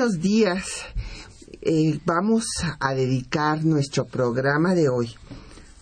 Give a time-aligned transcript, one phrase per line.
[0.00, 0.64] Buenos días.
[1.60, 2.46] Eh, vamos
[2.80, 5.14] a dedicar nuestro programa de hoy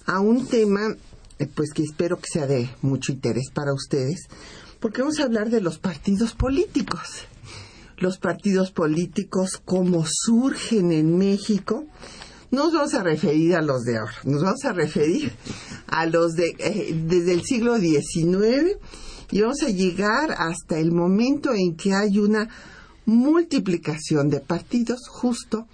[0.06, 0.96] a un tema
[1.38, 4.26] eh, pues que espero que sea de mucho interés para ustedes,
[4.80, 7.26] porque vamos a hablar de los partidos políticos.
[7.98, 11.84] Los partidos políticos, cómo surgen en México.
[12.50, 15.30] No nos vamos a referir a los de ahora, nos vamos a referir
[15.86, 18.78] a los de eh, desde el siglo XIX
[19.30, 22.48] y vamos a llegar hasta el momento en que hay una
[23.08, 25.66] multiplicación de partidos justo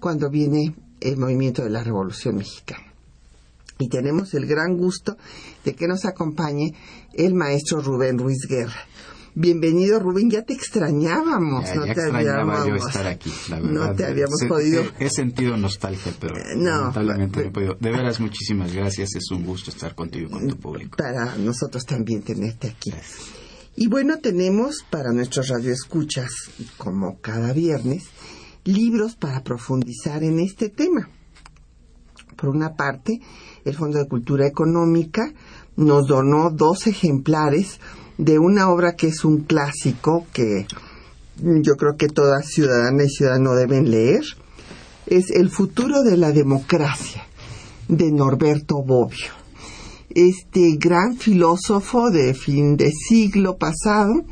[0.00, 2.92] cuando viene el movimiento de la Revolución Mexicana.
[3.78, 5.16] Y tenemos el gran gusto
[5.64, 6.74] de que nos acompañe
[7.14, 8.86] el maestro Rubén Ruiz Guerra.
[9.36, 13.70] Bienvenido Rubén, ya te extrañábamos, no te habíamos yo estar aquí, la verdad.
[13.72, 14.82] No te habíamos podido.
[14.98, 17.74] He, sentido nostalgia, pero no, lamentablemente no he podido.
[17.78, 20.96] De veras, muchísimas gracias, es un gusto estar contigo y con tu público.
[20.96, 22.92] Para nosotros también tenerte aquí.
[23.76, 26.30] Y bueno, tenemos para nuestros radioescuchas,
[26.76, 28.08] como cada viernes,
[28.64, 31.08] libros para profundizar en este tema.
[32.36, 33.20] Por una parte,
[33.64, 35.32] el Fondo de Cultura Económica
[35.76, 37.80] nos donó dos ejemplares
[38.18, 40.66] de una obra que es un clásico que
[41.36, 44.24] yo creo que toda ciudadana y ciudadano deben leer.
[45.06, 47.22] Es El futuro de la democracia
[47.88, 49.39] de Norberto Bobbio
[50.14, 54.24] este gran filósofo de fin de siglo pasado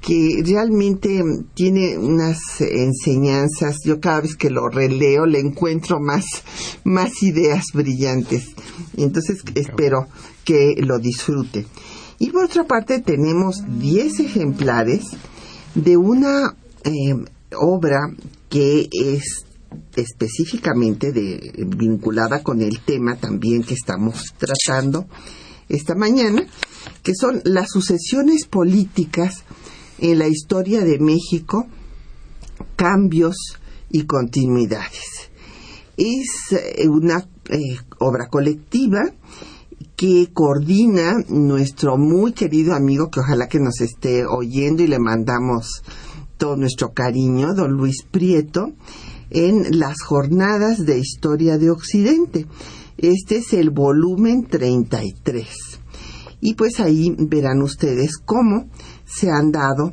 [0.00, 1.22] que realmente
[1.54, 6.26] tiene unas enseñanzas, yo cada vez que lo releo le encuentro más,
[6.84, 8.50] más ideas brillantes.
[8.98, 10.08] Entonces espero
[10.44, 11.64] que lo disfrute.
[12.18, 15.06] Y por otra parte tenemos 10 ejemplares
[15.74, 16.54] de una
[16.84, 17.14] eh,
[17.56, 18.00] obra
[18.50, 19.46] que es
[19.96, 25.06] específicamente de, vinculada con el tema también que estamos tratando
[25.68, 26.46] esta mañana,
[27.02, 29.44] que son las sucesiones políticas
[29.98, 31.66] en la historia de México,
[32.76, 33.36] cambios
[33.90, 35.30] y continuidades.
[35.96, 39.04] Es eh, una eh, obra colectiva
[39.96, 45.82] que coordina nuestro muy querido amigo, que ojalá que nos esté oyendo y le mandamos
[46.36, 48.72] todo nuestro cariño, don Luis Prieto,
[49.34, 52.46] en las jornadas de historia de Occidente.
[52.96, 55.48] Este es el volumen 33.
[56.40, 58.70] Y pues ahí verán ustedes cómo
[59.04, 59.92] se han dado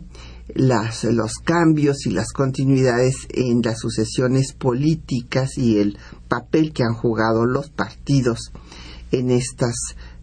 [0.53, 5.97] los cambios y las continuidades en las sucesiones políticas y el
[6.27, 8.51] papel que han jugado los partidos
[9.11, 9.73] en estas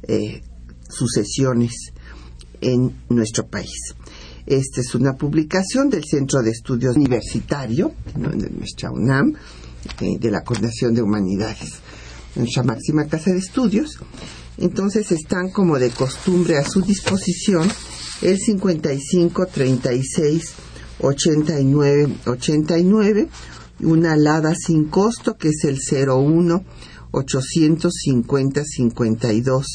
[0.02, 0.42] eh,
[0.88, 1.72] sucesiones
[2.60, 3.94] en nuestro país.
[4.48, 9.34] Esta es una publicación del Centro de Estudios Universitario, de nuestra UNAM,
[10.00, 11.74] eh, de la Coordinación de Humanidades,
[12.34, 13.98] nuestra máxima casa de estudios.
[14.56, 17.68] Entonces están como de costumbre a su disposición
[18.22, 20.54] el 55 36
[21.00, 23.28] 89 89,
[23.80, 26.64] una alada sin costo que es el 01
[27.10, 29.66] 850 52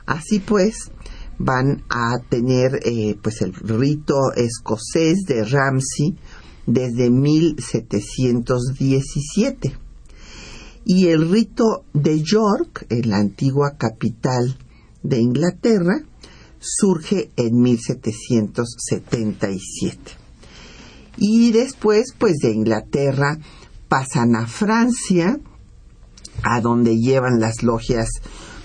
[0.05, 0.91] Así pues,
[1.37, 6.17] van a tener eh, pues el rito escocés de Ramsey
[6.65, 9.77] desde 1717
[10.85, 14.57] y el rito de York en la antigua capital
[15.03, 16.05] de Inglaterra
[16.65, 20.25] surge en 1777
[21.17, 23.37] y después pues de Inglaterra
[23.87, 25.39] pasan a Francia
[26.43, 28.09] a donde llevan las logias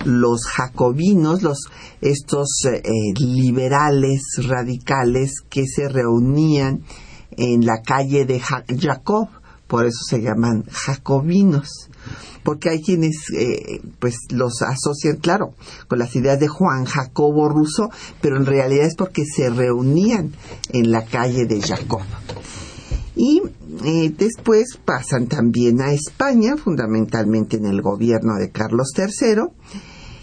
[0.05, 1.59] los jacobinos, los
[2.01, 2.81] estos eh,
[3.19, 6.85] liberales radicales que se reunían
[7.33, 9.29] en la calle de Jacob,
[9.67, 11.90] por eso se llaman jacobinos,
[12.43, 15.55] porque hay quienes eh, pues los asocian, claro,
[15.89, 20.33] con las ideas de Juan Jacobo Rousseau, pero en realidad es porque se reunían
[20.73, 22.03] en la calle de Jacob.
[23.17, 23.43] Y
[23.85, 29.43] eh, después pasan también a España, fundamentalmente en el gobierno de Carlos III,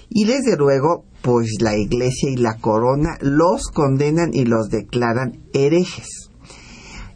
[0.09, 6.31] y desde luego, pues la iglesia y la corona los condenan y los declaran herejes.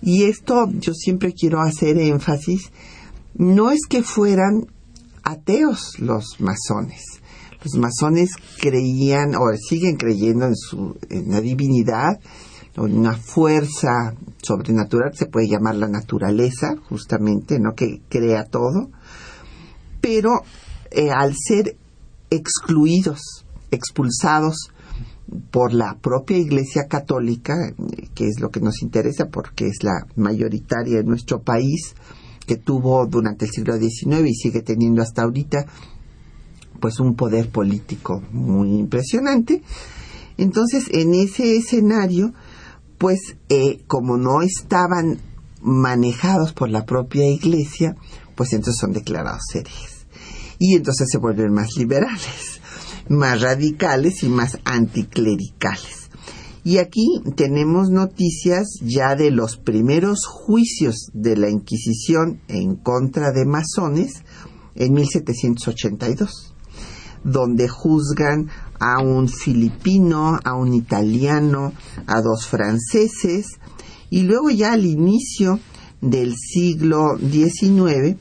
[0.01, 2.71] Y esto yo siempre quiero hacer énfasis,
[3.35, 4.67] no es que fueran
[5.23, 7.01] ateos los masones.
[7.63, 12.19] Los masones creían o siguen creyendo en su en la divinidad,
[12.75, 17.73] en una fuerza sobrenatural, se puede llamar la naturaleza, justamente, ¿no?
[17.75, 18.89] que crea todo.
[19.99, 20.29] Pero
[20.89, 21.77] eh, al ser
[22.29, 24.71] excluidos, expulsados
[25.51, 27.53] por la propia Iglesia Católica,
[28.15, 31.93] que es lo que nos interesa porque es la mayoritaria en nuestro país,
[32.45, 35.65] que tuvo durante el siglo XIX y sigue teniendo hasta ahorita,
[36.79, 39.61] pues un poder político muy impresionante.
[40.37, 42.33] Entonces, en ese escenario,
[42.97, 45.19] pues eh, como no estaban
[45.61, 47.95] manejados por la propia Iglesia,
[48.35, 50.01] pues entonces son declarados herejes
[50.61, 52.61] y entonces se vuelven más liberales,
[53.09, 56.00] más radicales y más anticlericales.
[56.63, 63.45] Y aquí tenemos noticias ya de los primeros juicios de la Inquisición en contra de
[63.45, 64.23] masones
[64.75, 66.53] en 1782,
[67.23, 68.49] donde juzgan
[68.79, 71.73] a un filipino, a un italiano,
[72.05, 73.59] a dos franceses,
[74.09, 75.59] y luego ya al inicio
[76.01, 78.17] del siglo XIX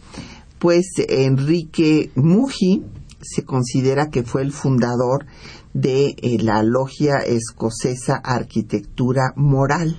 [0.61, 2.85] pues Enrique Muji
[3.23, 5.27] se considera que fue el fundador
[5.75, 9.99] de eh, la logia escocesa Arquitectura Moral,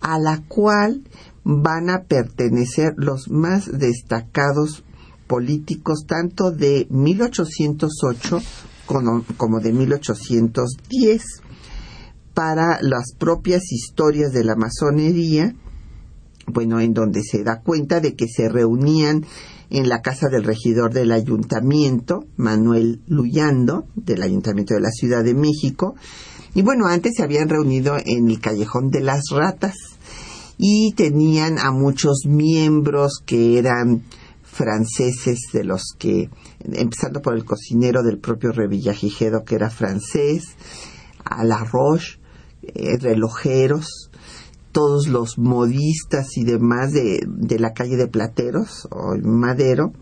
[0.00, 1.04] a la cual
[1.44, 4.84] van a pertenecer los más destacados
[5.26, 8.40] políticos tanto de 1808
[8.86, 11.22] como, como de 1810
[12.34, 15.54] para las propias historias de la masonería
[16.46, 19.24] bueno, en donde se da cuenta de que se reunían
[19.70, 25.34] en la casa del regidor del ayuntamiento, Manuel Luyando, del ayuntamiento de la Ciudad de
[25.34, 25.94] México,
[26.54, 29.74] y bueno, antes se habían reunido en el callejón de las ratas
[30.56, 34.04] y tenían a muchos miembros que eran
[34.42, 36.30] franceses de los que,
[36.64, 40.44] empezando por el cocinero del propio Revillagigedo que era francés,
[41.24, 42.18] a la Roche,
[42.62, 44.05] eh, relojeros,
[44.76, 49.94] todos los modistas y demás de, de la calle de Plateros o el Madero,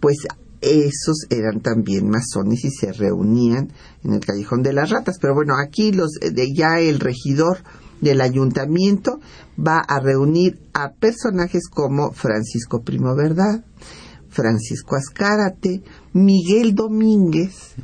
[0.00, 0.26] pues
[0.60, 5.18] esos eran también masones y se reunían en el callejón de las ratas.
[5.20, 7.58] Pero bueno, aquí los de ya el regidor
[8.00, 9.20] del ayuntamiento
[9.56, 13.64] va a reunir a personajes como Francisco Primo Verdad,
[14.28, 17.76] Francisco Azcárate, Miguel Domínguez,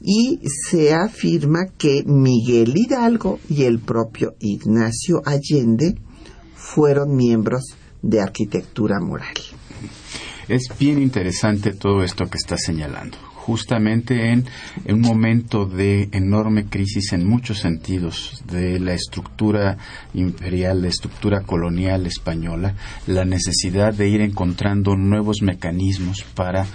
[0.00, 5.96] y se afirma que Miguel Hidalgo y el propio Ignacio Allende
[6.54, 7.64] fueron miembros
[8.02, 9.34] de arquitectura moral.
[10.48, 14.44] Es bien interesante todo esto que está señalando justamente en,
[14.90, 19.78] un momento de enorme crisis en muchos sentidos de la estructura
[20.12, 22.74] imperial, la estructura colonial española,
[23.06, 26.66] la necesidad de ir encontrando nuevos mecanismos para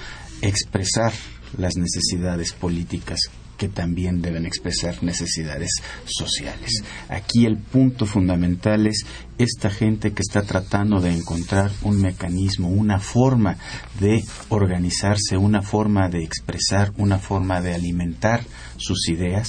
[0.42, 1.14] expresar
[1.58, 3.20] las necesidades políticas
[3.58, 5.70] que también deben expresar necesidades
[6.06, 6.84] sociales.
[7.08, 9.06] Aquí el punto fundamental es
[9.38, 13.58] esta gente que está tratando de encontrar un mecanismo, una forma
[14.00, 18.44] de organizarse, una forma de expresar, una forma de alimentar
[18.78, 19.48] sus ideas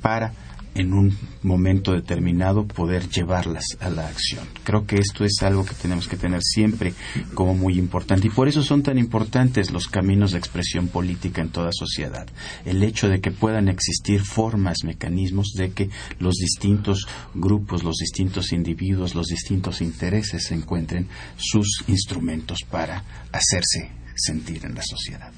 [0.00, 0.32] para
[0.76, 4.46] en un momento determinado poder llevarlas a la acción.
[4.64, 6.94] Creo que esto es algo que tenemos que tener siempre
[7.34, 11.50] como muy importante y por eso son tan importantes los caminos de expresión política en
[11.50, 12.26] toda sociedad.
[12.64, 18.52] El hecho de que puedan existir formas, mecanismos de que los distintos grupos, los distintos
[18.52, 23.02] individuos, los distintos intereses encuentren sus instrumentos para
[23.32, 25.32] hacerse sentir en la sociedad.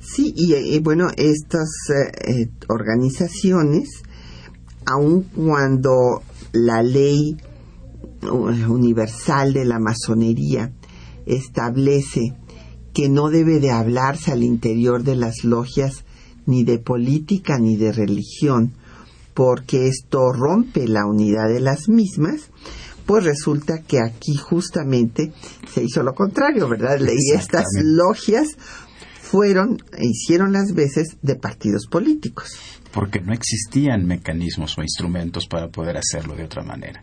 [0.00, 3.88] Sí, y, bueno, estas eh, eh, organizaciones
[4.86, 7.36] aun cuando la ley
[8.22, 10.72] universal de la masonería
[11.26, 12.32] establece
[12.94, 16.04] que no debe de hablarse al interior de las logias
[16.46, 18.72] ni de política ni de religión,
[19.34, 22.50] porque esto rompe la unidad de las mismas,
[23.04, 25.32] pues resulta que aquí justamente
[25.72, 26.98] se hizo lo contrario, ¿verdad?
[27.00, 28.56] Y estas logias
[29.20, 32.56] fueron, e hicieron las veces de partidos políticos
[32.96, 37.02] porque no existían mecanismos o instrumentos para poder hacerlo de otra manera.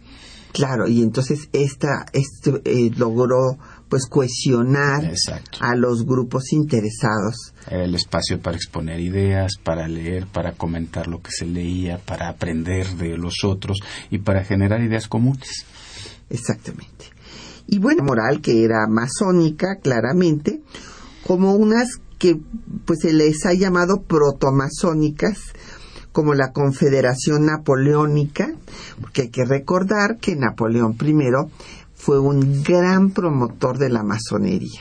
[0.52, 3.60] Claro, y entonces esta, esto eh, logró
[3.90, 5.14] pues cohesionar
[5.60, 7.54] a los grupos interesados.
[7.70, 12.88] el espacio para exponer ideas, para leer, para comentar lo que se leía, para aprender
[12.96, 13.78] de los otros
[14.10, 15.68] y para generar ideas comunes.
[16.32, 17.06] Exactamente.
[17.68, 20.62] Y bueno, moral que era masónica, claramente,
[21.24, 22.40] como unas que
[22.86, 25.40] pues se les ha llamado protomasónicas,
[26.14, 28.54] como la Confederación Napoleónica,
[29.02, 31.32] porque hay que recordar que Napoleón I
[31.96, 34.80] fue un gran promotor de la masonería.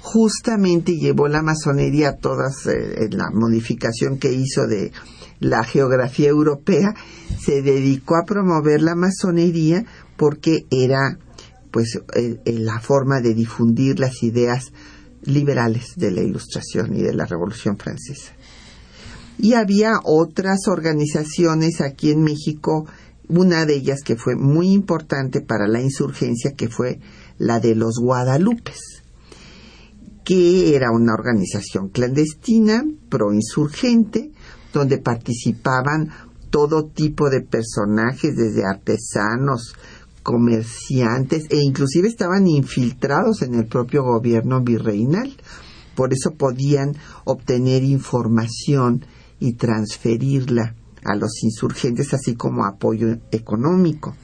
[0.00, 4.92] Justamente llevó la masonería a todas, eh, la modificación que hizo de
[5.40, 6.94] la geografía europea,
[7.38, 9.84] se dedicó a promover la masonería
[10.16, 11.18] porque era
[11.70, 12.00] pues
[12.44, 14.72] la forma de difundir las ideas
[15.22, 18.32] liberales de la Ilustración y de la Revolución Francesa
[19.42, 22.86] y había otras organizaciones aquí en México,
[23.28, 27.00] una de ellas que fue muy importante para la insurgencia, que fue
[27.38, 29.02] la de los Guadalupes,
[30.24, 34.30] que era una organización clandestina, proinsurgente,
[34.74, 36.10] donde participaban
[36.50, 39.74] todo tipo de personajes, desde artesanos,
[40.22, 45.34] comerciantes e inclusive estaban infiltrados en el propio gobierno virreinal.
[45.94, 46.94] Por eso podían
[47.24, 49.04] obtener información
[49.40, 54.14] y transferirla a los insurgentes, así como apoyo económico.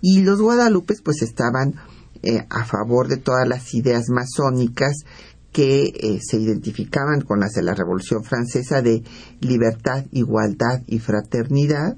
[0.00, 1.74] Y los guadalupes pues estaban
[2.22, 5.04] eh, a favor de todas las ideas masónicas
[5.52, 9.02] que eh, se identificaban con las de la Revolución Francesa de
[9.40, 11.96] libertad, igualdad y fraternidad,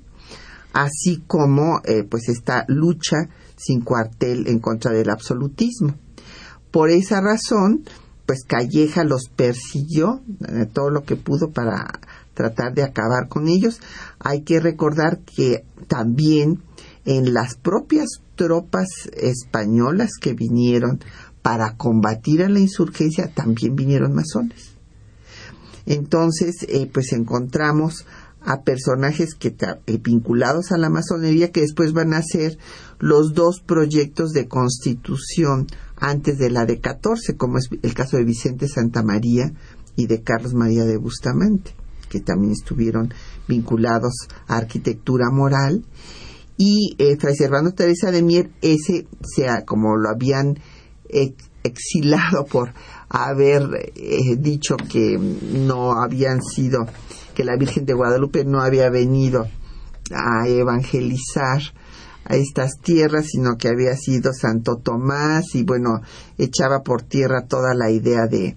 [0.72, 5.94] así como eh, pues esta lucha sin cuartel en contra del absolutismo.
[6.70, 7.84] Por esa razón,
[8.26, 10.22] pues Calleja los persiguió
[10.72, 11.98] todo lo que pudo para
[12.34, 13.80] tratar de acabar con ellos.
[14.18, 16.62] Hay que recordar que también
[17.04, 21.00] en las propias tropas españolas que vinieron
[21.42, 24.76] para combatir a la insurgencia también vinieron masones.
[25.86, 28.06] Entonces, eh, pues encontramos
[28.42, 29.54] a personajes que
[29.86, 32.58] eh, vinculados a la masonería que después van a ser
[32.98, 38.24] los dos proyectos de constitución antes de la de 14, como es el caso de
[38.24, 39.52] Vicente Santa María
[39.96, 41.79] y de Carlos María de Bustamante
[42.10, 43.14] que también estuvieron
[43.48, 44.12] vinculados
[44.46, 45.82] a arquitectura moral.
[46.58, 50.58] Y eh, Fray Servando Teresa de Mier, ese, sea, como lo habían
[51.62, 52.72] exilado por
[53.08, 56.86] haber eh, dicho que no habían sido,
[57.34, 59.46] que la Virgen de Guadalupe no había venido
[60.12, 61.60] a evangelizar
[62.24, 66.00] a estas tierras, sino que había sido Santo Tomás y bueno,
[66.38, 68.56] echaba por tierra toda la idea de,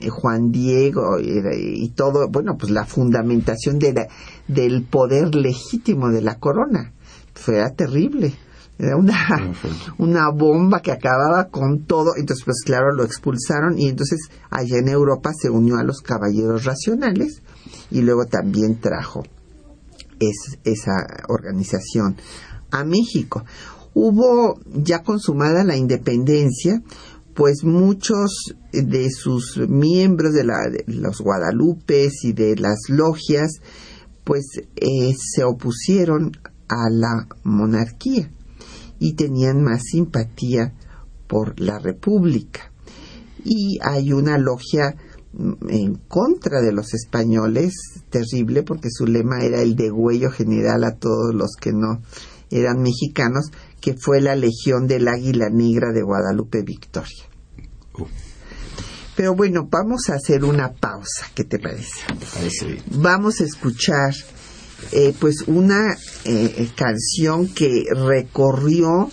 [0.00, 4.08] eh, Juan Diego y, todo, bueno, pues la fundamentación de
[4.46, 6.92] del poder legítimo de la corona.
[7.34, 8.34] Fue terrible.
[8.78, 9.54] Era una,
[9.98, 12.12] una bomba que acababa con todo.
[12.16, 16.64] Entonces, pues claro, lo expulsaron y entonces allá en Europa se unió a los caballeros
[16.64, 17.42] racionales
[17.90, 19.24] y luego también trajo
[20.64, 22.16] esa organización
[22.70, 23.44] a México.
[23.94, 26.82] Hubo ya consumada la independencia,
[27.38, 33.60] pues muchos de sus miembros de, la, los Guadalupes y de las logias,
[34.24, 36.32] pues eh, se opusieron
[36.68, 38.28] a la monarquía
[38.98, 40.74] y tenían más simpatía
[41.28, 42.72] por la república.
[43.44, 44.96] Y hay una logia
[45.32, 47.72] mm, en contra de los españoles,
[48.10, 52.02] terrible, porque su lema era el de huello general a todos los que no
[52.50, 57.24] eran mexicanos, que fue la Legión del Águila Negra de Guadalupe Victoria.
[59.16, 62.00] Pero bueno, vamos a hacer una pausa, ¿qué te parece?
[62.92, 64.14] Vamos a escuchar
[64.92, 69.10] eh, pues una eh, canción que recorrió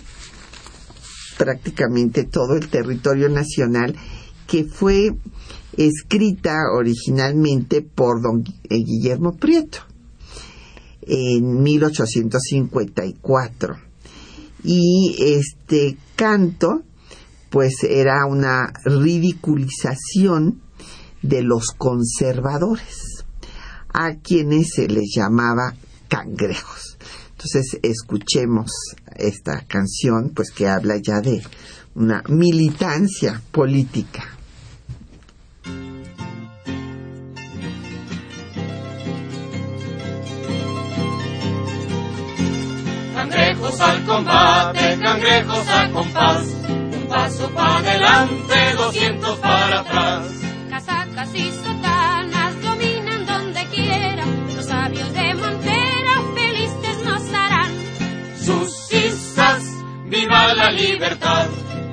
[1.36, 3.96] prácticamente todo el territorio nacional,
[4.46, 5.10] que fue
[5.76, 9.80] escrita originalmente por don eh, Guillermo Prieto
[11.02, 13.85] en 1854.
[14.68, 16.82] Y este canto
[17.50, 20.60] pues era una ridiculización
[21.22, 23.24] de los conservadores,
[23.94, 25.74] a quienes se les llamaba
[26.08, 26.98] cangrejos.
[27.30, 28.70] Entonces escuchemos
[29.14, 31.42] esta canción, pues que habla ya de
[31.94, 34.35] una militancia política.
[43.80, 46.56] Al combate, cangrejos al compás
[47.08, 50.26] paso para adelante, 200 para atrás.
[50.70, 57.72] Casacas y sotanas dominan donde quiera, los sabios de Montera felices nos harán.
[58.38, 59.62] Sus isas,
[60.06, 61.46] viva la libertad,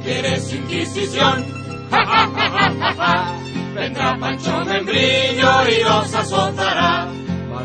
[0.03, 1.45] ¿quieres inquisición?
[1.89, 3.35] Ja, ja, ja, ja, ja,
[3.75, 7.22] Vendrá Pancho Membrillo y los azotará.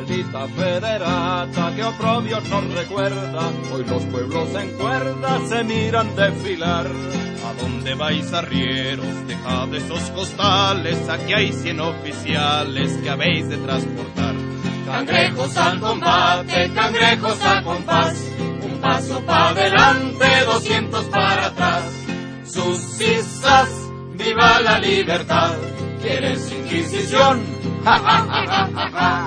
[0.09, 6.87] Maldita federata que oprobios nos recuerda, hoy los pueblos en cuerda se miran desfilar.
[6.87, 9.06] ¿A dónde vais arrieros?
[9.26, 14.35] Dejad esos costales, aquí hay cien oficiales que habéis de transportar.
[14.87, 18.32] Cangrejos al combate, cangrejos al compás,
[18.63, 21.85] un paso para adelante, doscientos para atrás.
[22.47, 23.69] Sus cisas,
[24.15, 25.54] viva la libertad,
[26.00, 27.43] ¿quieres inquisición?
[27.85, 29.18] Ja, ja, ja, ja, ja.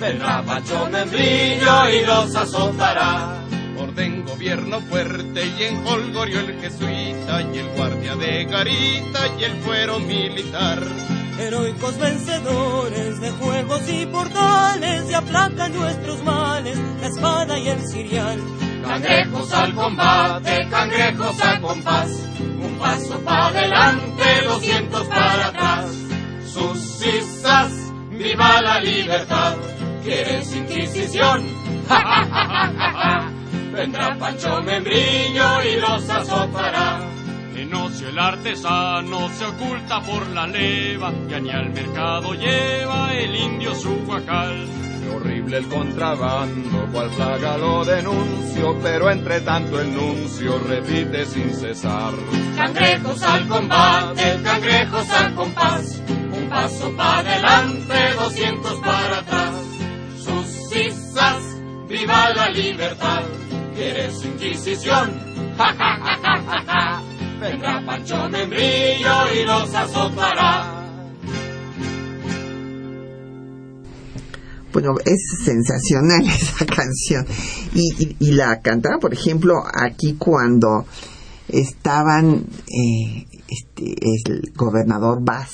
[0.00, 3.40] Vendrá Pacho Membrillo y los azotará
[3.80, 9.52] orden gobierno fuerte y en Holgorio el jesuita y el guardia de garita y el
[9.62, 10.78] fuero militar.
[11.38, 18.38] Heroicos vencedores de juegos y portales y aplacan nuestros males, la espada y el cirial.
[18.82, 25.90] Cangrejos al combate, cangrejos al compás, un paso para adelante, doscientos para atrás.
[26.46, 27.72] Sus cisas,
[28.10, 29.56] viva la libertad,
[30.02, 31.46] ¿quieres inquisición?
[31.88, 33.30] ¡Ja, ja, ja.
[33.72, 37.00] Vendrá Pancho Membrillo y los azotará.
[37.56, 43.34] En ocio el artesano se oculta por la leva, ya ni al mercado lleva el
[43.34, 44.66] indio su guacal.
[45.14, 52.14] Horrible el contrabando, cual plaga lo denuncio, pero entre tanto el nuncio repite sin cesar.
[52.56, 59.69] Cangrejos al combate, cangrejos al compás, un paso para adelante, doscientos para atrás.
[61.90, 63.24] Viva la libertad,
[63.74, 65.10] ¿quieres inquisición?
[65.58, 67.02] Ja, ja, ja, ja.
[67.40, 70.86] Vendrá Pancho Membrillo y los azotará.
[74.72, 77.26] Bueno, es sensacional esa canción.
[77.74, 80.86] Y la cantaba, por ejemplo, aquí cuando
[81.48, 83.96] estaban eh, este,
[84.28, 85.50] el gobernador Vaz,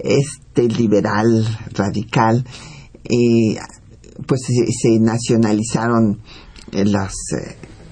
[0.00, 2.44] este liberal radical,
[3.04, 3.56] eh,
[4.26, 6.20] pues se, nacionalizaron
[6.72, 7.12] los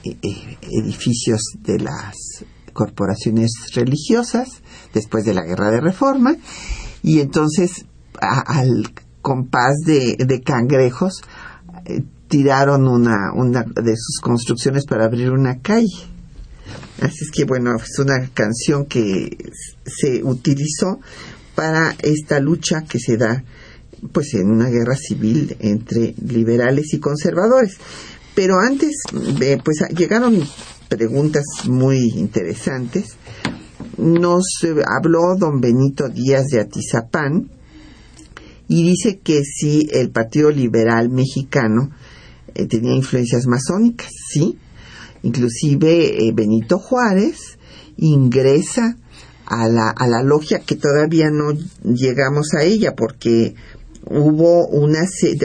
[0.02, 2.16] eh, edificios de las
[2.72, 4.62] corporaciones religiosas
[4.94, 6.37] después de la guerra de reforma
[7.02, 7.85] y entonces
[8.20, 11.22] a, al compás de, de cangrejos
[11.87, 16.06] eh, tiraron una, una de sus construcciones para abrir una calle.
[17.00, 19.37] Así es que bueno, es una canción que
[19.85, 21.00] se utilizó
[21.54, 23.42] para esta lucha que se da
[24.12, 27.76] pues en una guerra civil entre liberales y conservadores.
[28.34, 29.02] Pero antes,
[29.64, 30.42] pues llegaron
[30.88, 33.16] preguntas muy interesantes.
[33.96, 37.50] Nos eh, habló don Benito Díaz de Atizapán
[38.68, 41.90] y dice que si el Partido Liberal Mexicano
[42.54, 44.58] eh, tenía influencias masónicas, sí.
[45.22, 47.58] Inclusive eh, Benito Juárez
[47.96, 48.96] ingresa
[49.44, 53.54] a la, a la logia que todavía no llegamos a ella porque
[54.06, 55.00] hubo una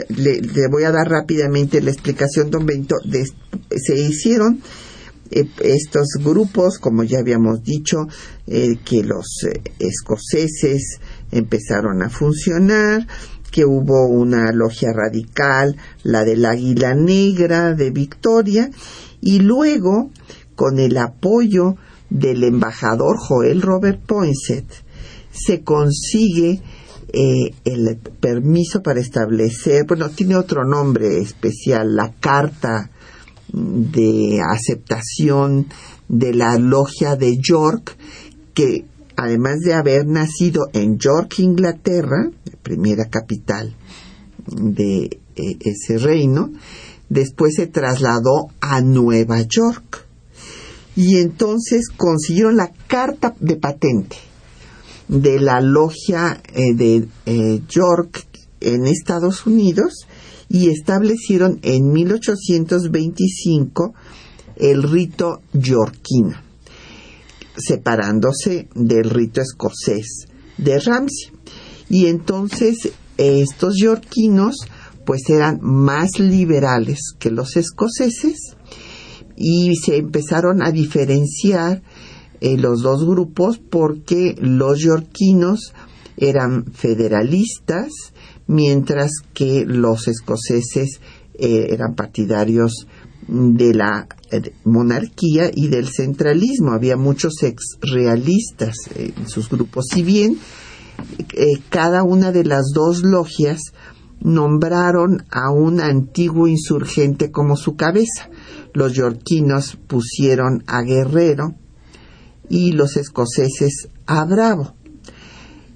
[0.08, 4.60] le, le, voy a dar rápidamente la explicación don Benito se hicieron
[5.30, 8.06] eh, estos grupos, como ya habíamos dicho,
[8.46, 11.00] eh, que los eh, escoceses
[11.32, 13.06] empezaron a funcionar,
[13.50, 18.70] que hubo una logia radical, la del Águila Negra de Victoria,
[19.20, 20.10] y luego,
[20.54, 21.76] con el apoyo
[22.08, 24.66] del embajador Joel Robert Poinsett,
[25.32, 26.62] se consigue
[27.16, 32.90] el permiso para establecer, bueno, tiene otro nombre especial, la Carta
[33.52, 35.66] de aceptación
[36.08, 37.96] de la logia de York,
[38.52, 38.84] que
[39.16, 42.30] además de haber nacido en York, Inglaterra,
[42.62, 43.74] primera capital
[44.46, 46.52] de eh, ese reino,
[47.08, 50.04] después se trasladó a Nueva York.
[50.96, 54.16] Y entonces consiguieron la carta de patente
[55.08, 58.26] de la logia eh, de eh, York
[58.60, 60.06] en Estados Unidos
[60.48, 63.94] y establecieron en 1825
[64.56, 66.40] el rito yorquino,
[67.56, 71.30] separándose del rito escocés de Ramsey.
[71.88, 74.56] Y entonces estos yorquinos
[75.04, 78.56] pues eran más liberales que los escoceses
[79.36, 81.82] y se empezaron a diferenciar
[82.46, 85.72] eh, los dos grupos porque los yorquinos
[86.16, 87.88] eran federalistas
[88.46, 91.00] mientras que los escoceses
[91.34, 92.86] eh, eran partidarios
[93.26, 96.70] de la eh, monarquía y del centralismo.
[96.70, 99.86] Había muchos ex-realistas en sus grupos.
[99.92, 100.38] Si bien
[101.68, 103.72] cada una de las dos logias
[104.20, 108.30] nombraron a un antiguo insurgente como su cabeza.
[108.72, 111.56] Los yorquinos pusieron a Guerrero
[112.48, 114.74] y los escoceses a Bravo.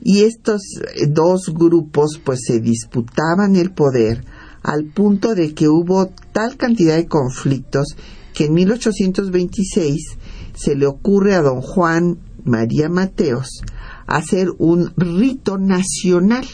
[0.02, 4.24] Y estos eh, dos grupos pues se disputaban el poder
[4.62, 7.96] al punto de que hubo tal cantidad de conflictos
[8.34, 10.18] que en 1826
[10.54, 13.62] se le ocurre a don Juan María Mateos
[14.06, 16.44] hacer un rito nacional,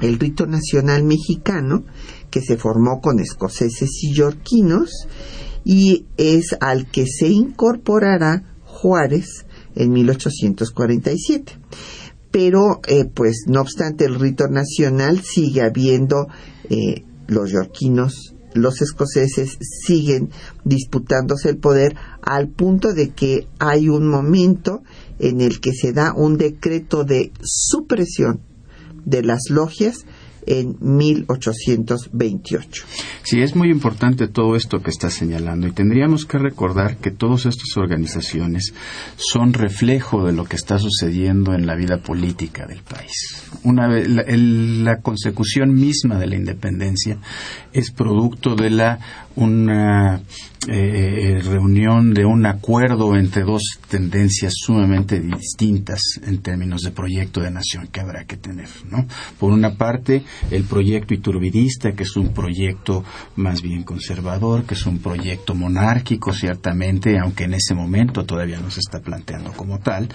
[0.00, 1.84] el rito nacional mexicano,
[2.30, 4.90] que se formó con escoceses y yorquinos,
[5.64, 8.51] y es al que se incorporará
[8.82, 11.52] Juárez en 1847
[12.32, 16.26] pero eh, pues no obstante el rito nacional sigue habiendo
[16.68, 20.30] eh, los yorquinos los escoceses siguen
[20.64, 24.82] disputándose el poder al punto de que hay un momento
[25.20, 28.40] en el que se da un decreto de supresión
[29.04, 30.04] de las logias
[30.46, 32.84] en 1828.
[33.22, 37.46] Sí, es muy importante todo esto que está señalando y tendríamos que recordar que todas
[37.46, 38.74] estas organizaciones
[39.16, 43.42] son reflejo de lo que está sucediendo en la vida política del país.
[43.64, 47.18] Una vez, la, consecución misma de la independencia
[47.72, 48.98] es producto de la
[49.34, 50.20] una
[50.68, 57.50] eh, reunión de un acuerdo entre dos tendencias sumamente distintas en términos de proyecto de
[57.50, 58.68] nación que habrá que tener.
[58.88, 59.04] ¿no?
[59.40, 60.22] Por una parte,
[60.52, 66.32] el proyecto iturbidista, que es un proyecto más bien conservador, que es un proyecto monárquico,
[66.32, 70.08] ciertamente, aunque en ese momento todavía no se está planteando como tal.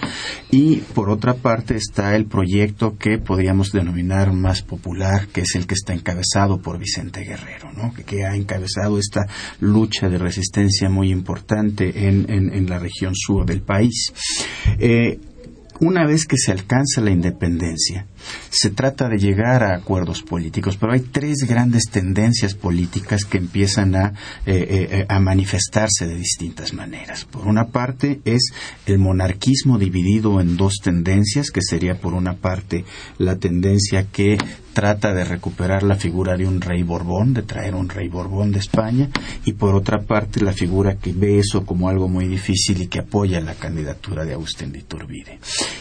[0.50, 5.66] Y por otra parte está el proyecto que podríamos denominar más popular, que es el
[5.66, 7.92] que está encabezado por Vicente Guerrero, ¿no?
[7.92, 9.26] que, que ha encabezado esta
[9.60, 10.37] lucha de resistencia
[10.88, 14.12] muy importante en, en, la región sur del país.
[14.78, 15.18] Eh,
[15.80, 18.06] una vez que se alcanza la independencia,
[18.50, 23.94] se trata de llegar a acuerdos políticos, pero hay tres grandes tendencias políticas que empiezan
[23.94, 24.12] a,
[24.46, 27.24] eh, eh, a manifestarse de distintas maneras.
[27.24, 28.52] Por una parte es
[28.86, 32.84] el monarquismo dividido en dos tendencias, que sería por una parte
[33.18, 34.38] la tendencia que
[34.78, 38.60] trata de recuperar la figura de un rey Borbón, de traer un rey Borbón de
[38.60, 39.08] España,
[39.44, 43.00] y por otra parte la figura que ve eso como algo muy difícil y que
[43.00, 45.40] apoya la candidatura de Agustín de Iturbide.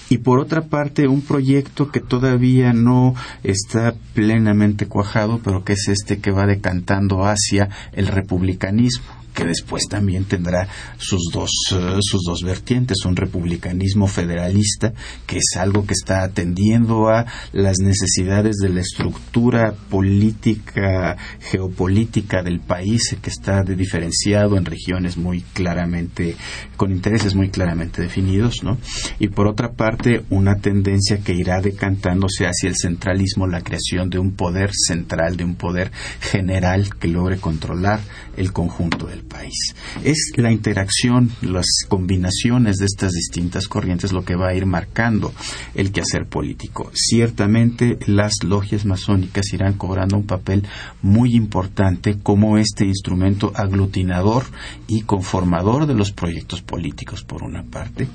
[0.10, 2.37] Y por otra parte un proyecto que todavía
[2.74, 9.46] no está plenamente cuajado, pero que es este que va decantando hacia el republicanismo que
[9.46, 14.94] después también tendrá sus dos, eh, sus dos vertientes, un republicanismo federalista,
[15.28, 22.62] que es algo que está atendiendo a las necesidades de la estructura política, geopolítica del
[22.62, 26.36] país, que está diferenciado en regiones muy claramente,
[26.76, 28.80] con intereses muy claramente definidos, ¿no?
[29.20, 34.18] Y por otra parte, una tendencia que irá decantándose hacia el centralismo, la creación de
[34.18, 38.00] un poder central, de un poder general que logre controlar
[38.36, 39.76] el conjunto del país.
[40.04, 45.34] Es la interacción, las combinaciones de estas distintas corrientes lo que va a ir marcando
[45.76, 46.92] el quehacer político.
[46.94, 50.64] Ciertamente las logias masónicas irán cobrando un papel
[51.02, 54.46] muy importante como este instrumento aglutinador
[54.88, 58.08] y conformador de los proyectos políticos, por una parte,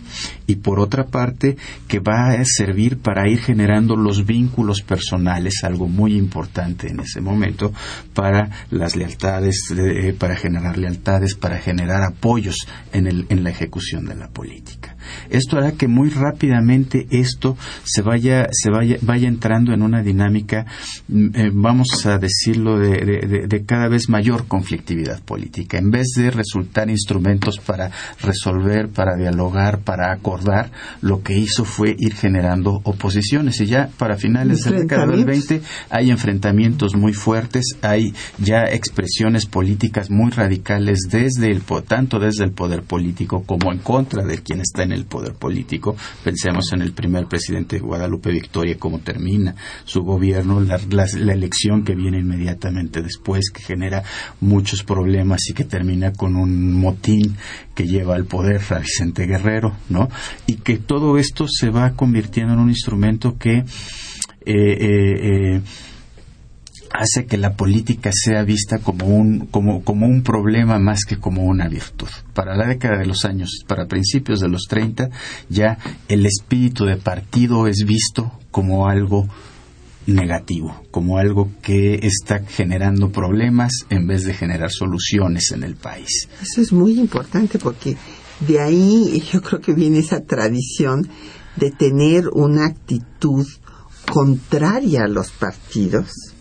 [0.46, 1.56] y por otra parte,
[1.88, 7.20] que va a servir para ir generando los vínculos personales, algo muy importante en ese
[7.20, 7.72] momento,
[8.14, 9.72] para las lealtades,
[10.18, 11.01] para generar lealtades,
[11.34, 12.56] para generar apoyos
[12.92, 14.91] en, el, en la ejecución de la política.
[15.30, 20.66] Esto hará que muy rápidamente esto se vaya, se vaya, vaya entrando en una dinámica,
[21.08, 25.78] mm, eh, vamos a decirlo, de, de, cada vez mayor conflictividad política.
[25.78, 27.90] En vez de resultar instrumentos para
[28.22, 30.70] resolver, para dialogar, para acordar,
[31.00, 33.60] lo que hizo fue ir generando oposiciones.
[33.60, 38.64] Y ya para finales de la década del 20 hay enfrentamientos muy fuertes, hay ya
[38.64, 44.38] expresiones políticas muy radicales desde el, tanto desde el poder político como en contra de
[44.38, 45.96] quien está en el poder político.
[46.22, 51.94] Pensemos en el primer presidente de Guadalupe Victoria, cómo termina su gobierno, la, elección que
[51.94, 54.02] viene inmediatamente después, que genera
[54.40, 57.36] muchos problemas y que termina con un motín
[57.74, 60.08] que lleva al poder a Vicente Guerrero, ¿no?
[60.46, 63.64] Y que todo esto se va convirtiendo en un instrumento que eh,
[64.46, 65.62] eh, eh
[66.92, 71.44] hace que la política sea vista como un, como, como un problema más que como
[71.44, 72.08] una virtud.
[72.34, 75.10] Para la década de los años, para principios de los 30,
[75.48, 75.78] ya
[76.08, 79.26] el espíritu de partido es visto como algo
[80.06, 86.28] negativo, como algo que está generando problemas en vez de generar soluciones en el país.
[86.42, 87.96] Eso es muy importante porque
[88.46, 91.08] de ahí yo creo que viene esa tradición
[91.56, 93.46] de tener una actitud
[94.10, 96.31] contraria a los partidos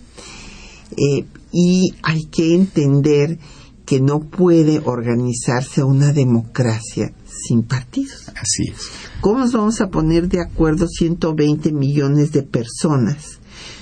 [0.97, 3.39] eh, y hay que entender
[3.85, 8.29] que no puede organizarse una democracia sin partidos.
[8.29, 8.89] Así es.
[9.19, 13.39] ¿Cómo nos vamos a poner de acuerdo 120 millones de personas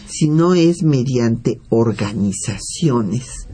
[0.08, 3.48] si no es mediante organizaciones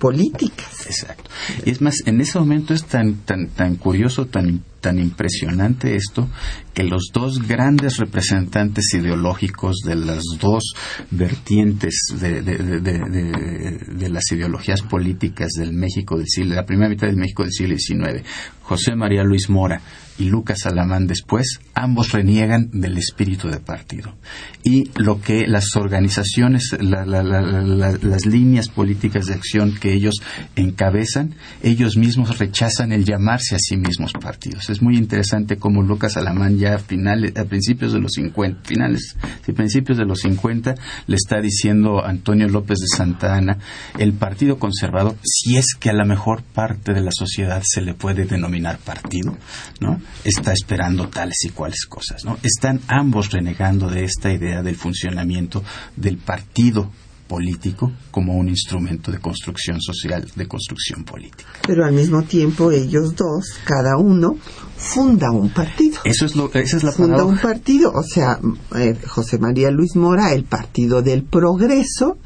[0.00, 0.86] políticas?
[0.86, 1.30] Exacto.
[1.64, 6.28] Y es más, en ese momento es tan, tan, tan curioso, tan tan impresionante esto
[6.74, 10.72] que los dos grandes representantes ideológicos de las dos
[11.10, 17.42] vertientes de, de, las ideologías políticas del México del siglo, la primera mitad del México
[17.42, 18.26] del siglo XIX,
[18.62, 19.80] José María Luis Mora
[20.20, 24.14] y Lucas Alamán después, ambos reniegan del espíritu de partido.
[24.62, 30.14] Y lo que las organizaciones, las líneas políticas de acción que ellos
[30.56, 36.16] encabezan, ellos mismos rechazan el llamarse a sí mismos partidos es muy interesante cómo Lucas
[36.16, 40.74] Alamán ya a, finales, a principios de los 50, finales, y principios de los 50,
[41.06, 43.58] le está diciendo a Antonio López de Santa Ana,
[43.98, 47.94] el Partido Conservador, si es que a la mejor parte de la sociedad se le
[47.94, 49.36] puede denominar partido,
[49.80, 50.00] ¿no?
[50.24, 52.38] Está esperando tales y cuales cosas, ¿no?
[52.42, 55.62] Están ambos renegando de esta idea del funcionamiento
[55.96, 56.90] del partido
[57.30, 61.48] político como un instrumento de construcción social, de construcción política.
[61.64, 64.36] Pero al mismo tiempo ellos dos, cada uno,
[64.76, 66.00] funda un partido.
[66.02, 68.40] Eso es lo, esa es la Funda un partido, o sea,
[68.74, 72.18] eh, José María Luis Mora, el Partido del Progreso,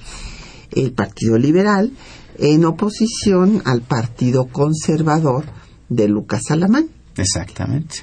[0.73, 1.93] el Partido Liberal,
[2.39, 5.45] en oposición al Partido Conservador
[5.91, 6.89] de Lucas Alamán.
[7.17, 7.97] Exactamente.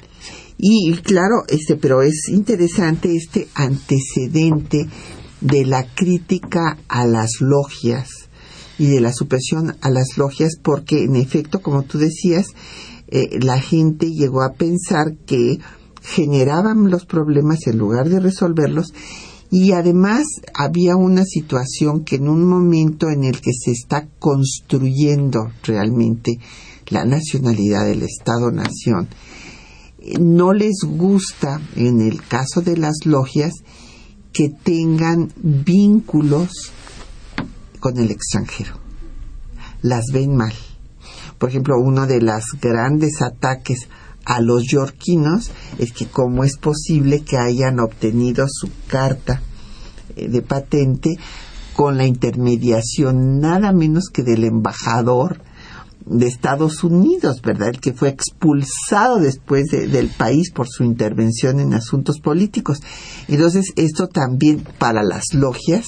[0.58, 4.86] Y, claro, este, pero es interesante este antecedente
[5.40, 8.08] de la crítica a las logias
[8.78, 12.46] y de la supresión a las logias porque en efecto, como tú decías,
[13.08, 15.58] eh, la gente llegó a pensar que
[16.00, 18.92] generaban los problemas en lugar de resolverlos
[19.50, 25.50] y además había una situación que en un momento en el que se está construyendo
[25.62, 26.38] realmente
[26.92, 29.08] la nacionalidad del Estado-Nación,
[30.20, 33.52] no les gusta, en el caso de las logias,
[34.32, 36.72] que tengan vínculos
[37.80, 38.78] con el extranjero.
[39.80, 40.52] Las ven mal.
[41.38, 43.88] Por ejemplo, uno de los grandes ataques
[44.24, 49.42] a los yorquinos es que cómo es posible que hayan obtenido su carta
[50.16, 51.16] eh, de patente
[51.74, 55.40] con la intermediación nada menos que del embajador
[56.06, 57.68] de Estados Unidos, ¿verdad?
[57.68, 62.80] El que fue expulsado después del país por su intervención en asuntos políticos.
[63.28, 65.86] Entonces, esto también para las logias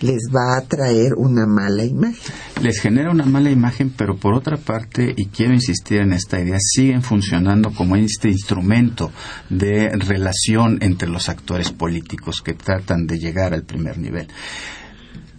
[0.00, 2.34] les va a traer una mala imagen.
[2.60, 6.58] Les genera una mala imagen, pero por otra parte, y quiero insistir en esta idea,
[6.58, 9.12] siguen funcionando como este instrumento
[9.48, 14.28] de relación entre los actores políticos que tratan de llegar al primer nivel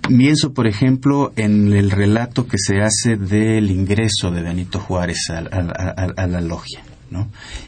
[0.08, 5.38] Pienso, por ejemplo, en el relato que se hace del ingreso de Benito Juárez a,
[5.38, 6.84] a la logia.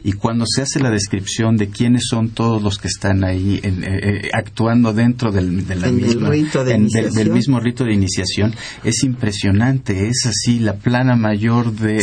[0.02, 3.72] Y cuando se hace la descripción de quiénes son todos los que están ahí eh,
[3.82, 6.78] eh, actuando dentro del, mismo, rito de
[7.14, 11.98] del, mismo rito de iniciación, es impresionante, es así la plana mayor de...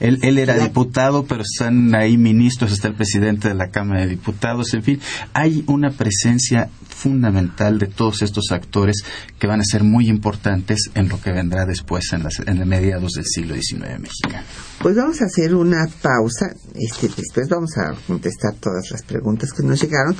[0.00, 4.08] Él, él era diputado, pero están ahí ministros, está el presidente de la Cámara de
[4.08, 5.00] Diputados, en fin,
[5.32, 8.96] hay una presencia fundamental de todos estos actores
[9.38, 13.12] que van a ser muy importantes en lo que vendrá después en, las, en mediados
[13.12, 14.44] del siglo XIX mexicano.
[14.80, 19.62] Pues vamos a hacer una pausa, este, después vamos a contestar todas las preguntas que
[19.62, 20.16] nos llegaron,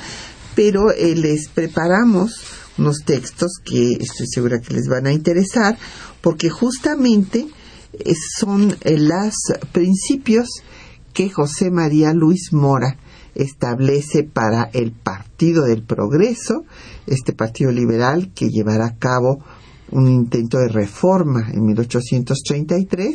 [0.54, 2.42] pero eh, les preparamos
[2.78, 5.76] unos textos que estoy segura que les van a interesar,
[6.20, 7.48] porque justamente
[7.92, 9.34] eh, son eh, los
[9.72, 10.48] principios
[11.12, 12.96] que José María Luis Mora
[13.38, 16.64] establece para el Partido del Progreso,
[17.06, 19.38] este Partido Liberal que llevará a cabo
[19.90, 23.14] un intento de reforma en 1833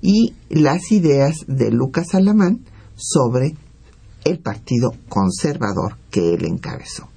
[0.00, 2.64] y las ideas de Lucas Alamán
[2.96, 3.54] sobre
[4.24, 7.08] el Partido Conservador que él encabezó.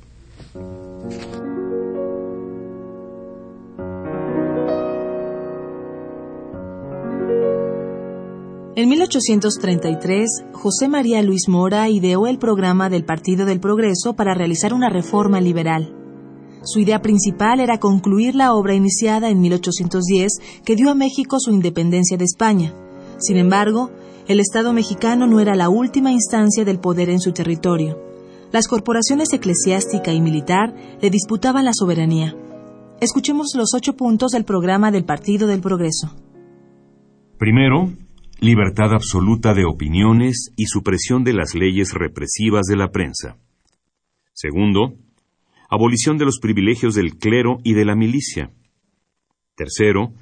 [8.78, 14.72] En 1833, José María Luis Mora ideó el programa del Partido del Progreso para realizar
[14.72, 15.96] una reforma liberal.
[16.62, 20.32] Su idea principal era concluir la obra iniciada en 1810
[20.64, 22.72] que dio a México su independencia de España.
[23.18, 23.90] Sin embargo,
[24.28, 27.98] el Estado mexicano no era la última instancia del poder en su territorio.
[28.52, 32.36] Las corporaciones eclesiástica y militar le disputaban la soberanía.
[33.02, 36.14] Escuchemos los ocho puntos del programa del Partido del Progreso.
[37.40, 37.90] Primero,
[38.40, 43.38] libertad absoluta de opiniones y supresión de las leyes represivas de la prensa.
[44.34, 44.94] Segundo,
[45.70, 48.52] abolición de los privilegios del clero y de la milicia.
[49.56, 50.14] Tercero,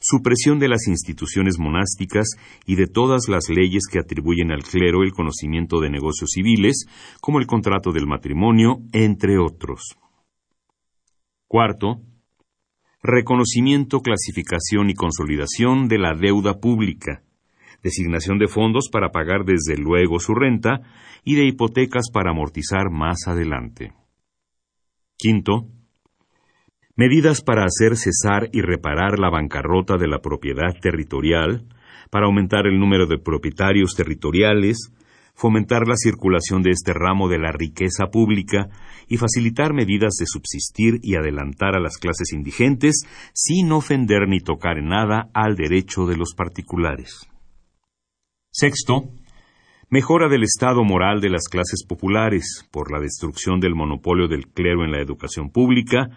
[0.00, 2.28] supresión de las instituciones monásticas
[2.66, 6.84] y de todas las leyes que atribuyen al clero el conocimiento de negocios civiles,
[7.22, 9.96] como el contrato del matrimonio, entre otros.
[11.46, 12.02] Cuarto,
[13.02, 17.22] reconocimiento, clasificación y consolidación de la deuda pública,
[17.82, 20.80] designación de fondos para pagar desde luego su renta
[21.24, 23.92] y de hipotecas para amortizar más adelante.
[25.16, 25.68] Quinto,
[26.96, 31.66] medidas para hacer cesar y reparar la bancarrota de la propiedad territorial,
[32.10, 34.92] para aumentar el número de propietarios territoriales,
[35.34, 38.68] fomentar la circulación de este ramo de la riqueza pública
[39.08, 44.76] y facilitar medidas de subsistir y adelantar a las clases indigentes sin ofender ni tocar
[44.76, 47.31] en nada al derecho de los particulares.
[48.54, 49.08] Sexto,
[49.88, 54.84] mejora del estado moral de las clases populares por la destrucción del monopolio del clero
[54.84, 56.10] en la educación pública,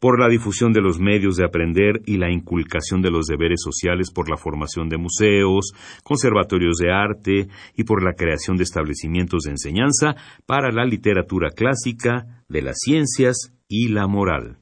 [0.00, 4.10] por la difusión de los medios de aprender y la inculcación de los deberes sociales
[4.10, 9.50] por la formación de museos, conservatorios de arte y por la creación de establecimientos de
[9.50, 10.16] enseñanza
[10.46, 14.56] para la literatura clásica, de las ciencias y la moral.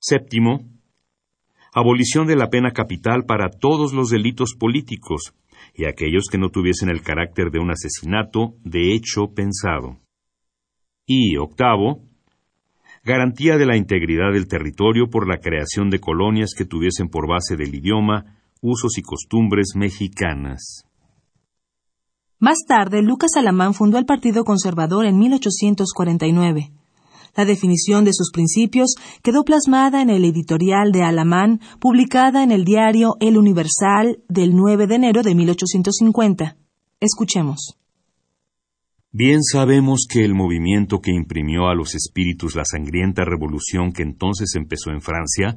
[0.00, 0.68] Séptimo,
[1.72, 5.32] abolición de la pena capital para todos los delitos políticos,
[5.74, 9.98] y aquellos que no tuviesen el carácter de un asesinato de hecho pensado.
[11.06, 12.02] Y octavo,
[13.04, 17.56] garantía de la integridad del territorio por la creación de colonias que tuviesen por base
[17.56, 20.84] del idioma usos y costumbres mexicanas.
[22.38, 26.70] Más tarde, Lucas Alamán fundó el Partido Conservador en 1849.
[27.36, 32.64] La definición de sus principios quedó plasmada en el editorial de Alamán, publicada en el
[32.64, 36.56] diario El Universal del 9 de enero de 1850.
[37.00, 37.76] Escuchemos.
[39.10, 44.54] Bien sabemos que el movimiento que imprimió a los espíritus la sangrienta revolución que entonces
[44.56, 45.56] empezó en Francia,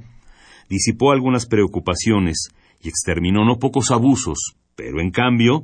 [0.69, 2.49] disipó algunas preocupaciones
[2.81, 4.37] y exterminó no pocos abusos,
[4.75, 5.63] pero en cambio,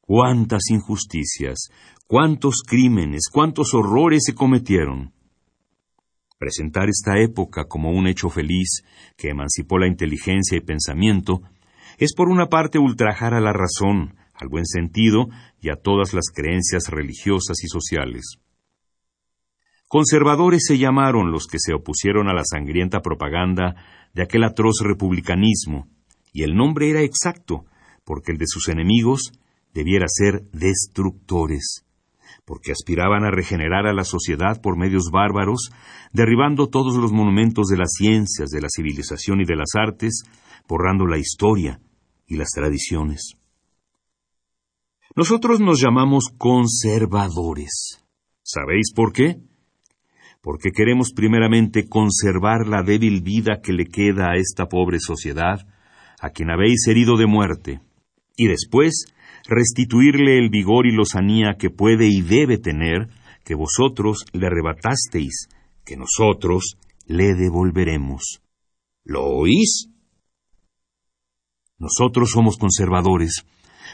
[0.00, 1.70] cuántas injusticias,
[2.12, 5.14] cuántos crímenes, cuántos horrores se cometieron.
[6.38, 8.82] Presentar esta época como un hecho feliz
[9.16, 11.40] que emancipó la inteligencia y pensamiento
[11.96, 15.28] es por una parte ultrajar a la razón, al buen sentido
[15.62, 18.36] y a todas las creencias religiosas y sociales.
[19.88, 23.74] Conservadores se llamaron los que se opusieron a la sangrienta propaganda
[24.12, 25.88] de aquel atroz republicanismo,
[26.30, 27.64] y el nombre era exacto,
[28.04, 29.32] porque el de sus enemigos
[29.72, 31.86] debiera ser destructores,
[32.44, 35.70] porque aspiraban a regenerar a la sociedad por medios bárbaros,
[36.12, 40.24] derribando todos los monumentos de las ciencias, de la civilización y de las artes,
[40.68, 41.80] borrando la historia
[42.26, 43.36] y las tradiciones.
[45.14, 48.02] Nosotros nos llamamos conservadores.
[48.42, 49.36] ¿Sabéis por qué?
[50.42, 55.66] porque queremos primeramente conservar la débil vida que le queda a esta pobre sociedad,
[56.20, 57.80] a quien habéis herido de muerte,
[58.36, 59.06] y después
[59.48, 63.08] restituirle el vigor y lozanía que puede y debe tener,
[63.44, 65.48] que vosotros le arrebatasteis,
[65.84, 66.76] que nosotros
[67.06, 68.40] le devolveremos.
[69.04, 69.88] ¿Lo oís?
[71.78, 73.44] Nosotros somos conservadores,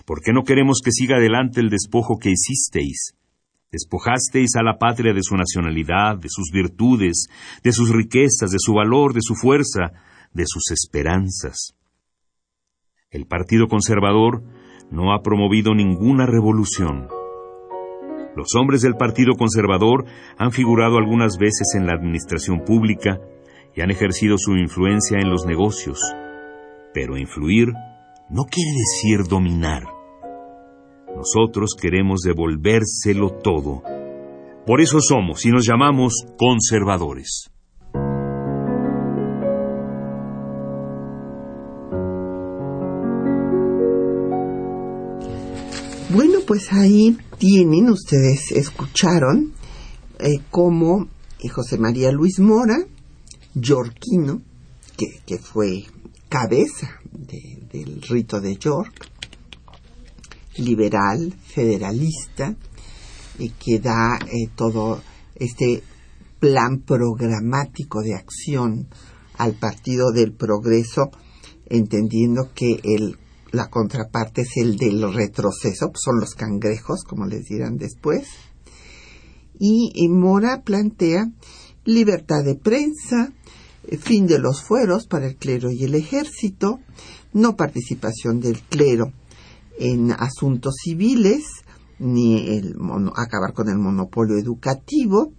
[0.04, 3.14] porque no queremos que siga adelante el despojo que hicisteis.
[3.70, 7.26] Despojasteis a la patria de su nacionalidad, de sus virtudes,
[7.62, 9.92] de sus riquezas, de su valor, de su fuerza,
[10.32, 11.74] de sus esperanzas.
[13.10, 14.42] El Partido Conservador
[14.90, 17.08] no ha promovido ninguna revolución.
[18.36, 20.04] Los hombres del Partido Conservador
[20.38, 23.18] han figurado algunas veces en la administración pública
[23.74, 25.98] y han ejercido su influencia en los negocios.
[26.94, 27.68] Pero influir
[28.30, 29.84] no quiere decir dominar.
[31.16, 33.82] Nosotros queremos devolvérselo todo.
[34.66, 37.50] Por eso somos y nos llamamos conservadores.
[46.48, 49.52] Pues ahí tienen, ustedes escucharon
[50.18, 51.06] eh, cómo
[51.40, 52.78] eh, José María Luis Mora,
[53.54, 54.40] yorquino,
[55.26, 55.84] que, fue
[56.30, 59.08] cabeza de- del rito de York,
[60.56, 62.56] liberal, federalista,
[63.38, 65.00] y que da eh, todo
[65.36, 65.82] este
[66.40, 68.88] plan programático de acción
[69.36, 71.10] al Partido del Progreso,
[71.66, 73.18] entendiendo que el,
[73.50, 78.28] la contraparte es el del retroceso, son los cangrejos, como les dirán después.
[79.58, 81.30] Y, Mora plantea
[81.84, 83.32] libertad de prensa,
[83.84, 86.80] eh, fin de los fueros para el clero y el ejército,
[87.32, 89.12] no participación del clero
[89.78, 91.44] en asuntos civiles,
[91.98, 92.76] ni el
[93.16, 95.32] acabar con el monopolio educativo,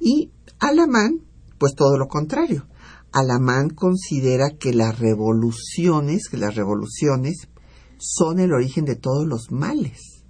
[0.00, 1.20] y Alamán,
[1.58, 2.66] pues todo lo contrario.
[3.14, 7.46] Alamán considera que las revoluciones, que las revoluciones
[7.96, 10.24] son el origen de todos los males.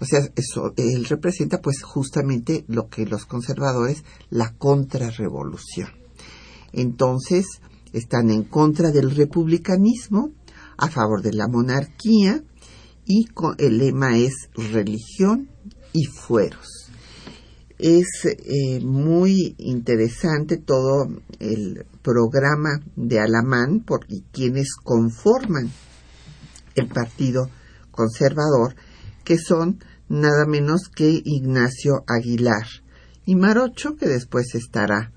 [0.00, 5.90] O sea, eso, él representa pues justamente lo que los conservadores, la contrarrevolución.
[6.72, 7.44] Entonces,
[7.92, 10.30] están en contra del republicanismo,
[10.78, 12.42] a favor de la monarquía,
[13.04, 13.26] y
[13.58, 15.50] el lema es religión
[15.92, 16.81] y fueros.
[17.84, 21.08] Es eh, muy interesante todo
[21.40, 25.68] el programa de Alamán por y quienes conforman
[26.76, 27.50] el Partido
[27.90, 28.76] Conservador,
[29.24, 32.66] que son nada menos que Ignacio Aguilar
[33.26, 35.10] y Marocho, que después estará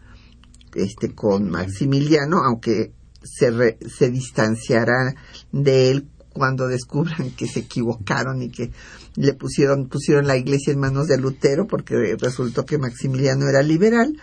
[0.73, 5.13] este con Maximiliano, aunque se, re- se distanciará
[5.51, 8.71] de él cuando descubran que se equivocaron y que
[9.15, 14.13] le pusieron pusieron la iglesia en manos de Lutero porque resultó que Maximiliano era liberal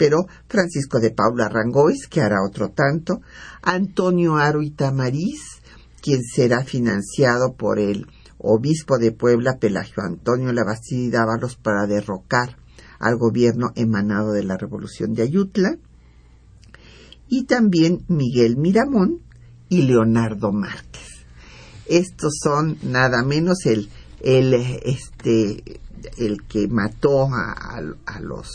[0.00, 3.20] pero Francisco de Paula Rangois, que hará otro tanto,
[3.60, 5.60] Antonio Aro Tamariz,
[6.00, 8.06] quien será financiado por el
[8.38, 12.56] obispo de Puebla, Pelagio Antonio Labastida Dávalos, para derrocar
[12.98, 15.76] al gobierno emanado de la Revolución de Ayutla,
[17.28, 19.20] y también Miguel Miramón
[19.68, 21.09] y Leonardo Márquez.
[21.90, 23.88] Estos son nada menos el,
[24.22, 25.80] el, este,
[26.18, 27.52] el que mató a,
[28.06, 28.48] a- los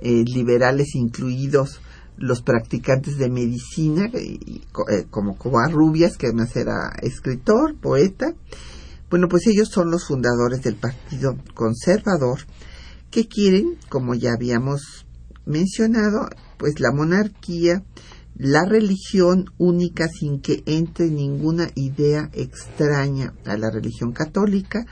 [0.00, 1.80] eh, liberales, incluidos
[2.16, 5.36] los practicantes de medicina, y- eh, como
[6.16, 8.32] que además era escritor, poeta.
[9.10, 12.40] Bueno, pues ellos son los fundadores del Partido Conservador,
[13.10, 15.04] que quieren, como ya habíamos
[15.44, 17.82] mencionado, pues la monarquía,
[18.36, 24.86] la religión única sin que entre ninguna idea extraña a la religión católica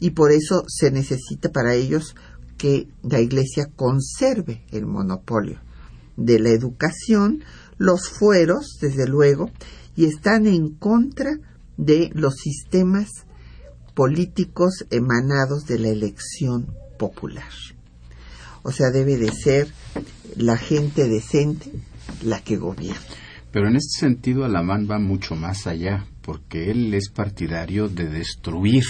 [0.00, 2.14] y por eso se necesita para ellos
[2.56, 5.60] que la Iglesia conserve el monopolio
[6.16, 7.44] de la educación,
[7.76, 9.50] los fueros, desde luego,
[9.94, 11.38] y están en contra
[11.76, 13.08] de los sistemas
[13.94, 17.50] políticos emanados de la elección popular.
[18.62, 19.68] O sea, debe de ser
[20.36, 21.70] la gente decente
[22.22, 23.00] la que gobierna.
[23.52, 28.84] Pero en este sentido Alamán va mucho más allá, porque él es partidario de destruir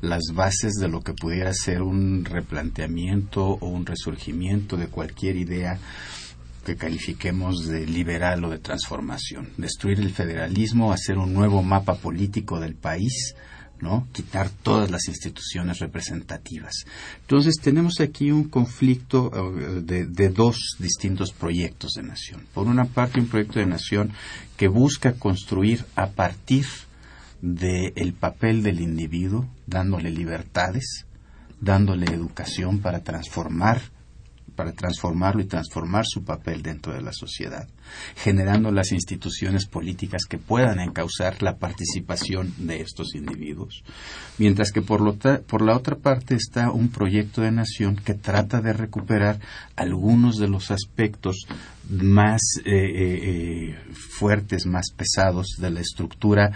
[0.00, 5.78] las bases de lo que pudiera ser un replanteamiento o un resurgimiento de cualquier idea
[6.64, 9.50] que califiquemos de liberal o de transformación.
[9.58, 13.34] Destruir el federalismo, hacer un nuevo mapa político del país,
[13.80, 14.06] ¿no?
[14.12, 16.84] Quitar todas las instituciones representativas.
[17.20, 22.46] Entonces tenemos aquí un conflicto eh, de, de dos distintos proyectos de nación.
[22.54, 24.12] Por una parte, un proyecto de nación
[24.56, 26.66] que busca construir a partir
[27.42, 31.04] del papel del individuo, dándole libertades,
[31.60, 33.80] dándole educación para transformar
[34.54, 37.68] para transformarlo y transformar su papel dentro de la sociedad,
[38.16, 43.82] generando las instituciones políticas que puedan encauzar la participación de estos individuos.
[44.38, 49.40] Mientras que por, la otra parte está un proyecto de nación que trata de recuperar
[49.76, 51.46] algunos de los aspectos
[51.88, 56.50] más eh, eh, eh, fuertes, más pesados de la estructura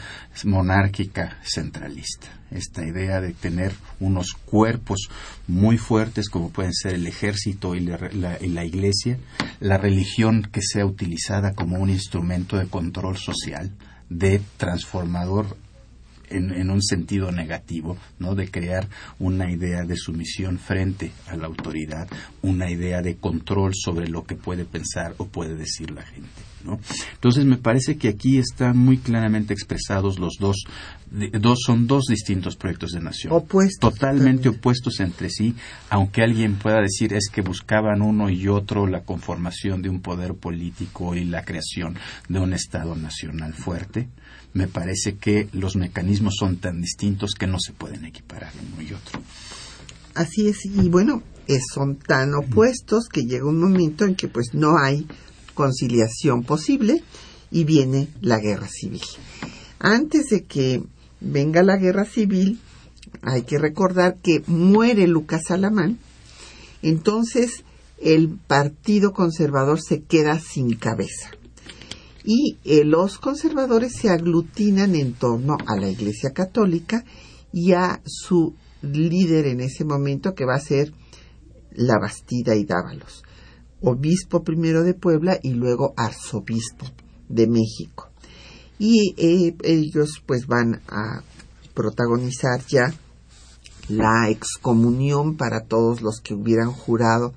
[0.45, 2.38] monárquica centralista.
[2.51, 5.09] Esta idea de tener unos cuerpos
[5.47, 9.19] muy fuertes como pueden ser el ejército y la, iglesia,
[9.61, 13.71] la religión que sea utilizada como un instrumento de control social,
[14.09, 15.57] de transformador
[16.31, 18.35] en, un sentido negativo, ¿no?
[18.35, 18.89] De crear
[19.19, 22.09] una idea de sumisión frente a la autoridad,
[22.43, 26.29] una idea de control sobre lo que puede pensar o puede decir la gente,
[26.65, 26.79] ¿no?
[27.15, 30.65] Entonces me parece que aquí están muy claramente expresados los dos,
[31.11, 35.55] dos son dos distintos proyectos de nación, opuestos, totalmente opuestos entre sí,
[35.91, 40.35] aunque alguien pueda decir es que buscaban uno y otro la conformación de un poder
[40.35, 41.97] político y la creación
[42.29, 44.09] de un Estado nacional fuerte
[44.53, 48.93] me parece que los mecanismos son tan distintos que no se pueden equiparar uno y
[48.93, 49.21] otro.
[50.15, 51.23] Así es, y bueno,
[51.75, 55.07] son tan opuestos que llega un momento en que pues no hay
[55.59, 57.03] conciliación posible
[57.51, 59.03] y viene la guerra civil.
[59.81, 60.85] Antes de que
[61.21, 62.61] venga la guerra civil,
[63.23, 65.99] hay que recordar que muere Lucas Alamán,
[66.81, 67.65] entonces
[68.01, 71.33] el Partido Conservador se queda sin cabeza
[72.23, 77.05] y eh, los conservadores se aglutinan en torno a la Iglesia Católica
[77.53, 80.93] y a su líder en ese momento que va a ser
[81.73, 83.25] la Bastida y Dávalos,
[83.81, 86.87] obispo primero de Puebla y luego arzobispo
[87.29, 88.09] de México.
[88.79, 91.23] Y eh, ellos pues van a
[91.75, 92.93] protagonizar ya
[93.89, 97.35] la excomunión para todos los que hubieran jurado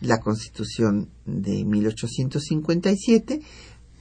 [0.00, 3.40] la Constitución de 1857,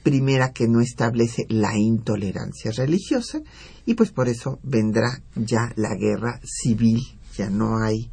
[0.04, 3.42] primera que no establece la intolerancia religiosa
[3.86, 7.02] y pues por eso vendrá ya la guerra civil,
[7.38, 8.12] ya no hay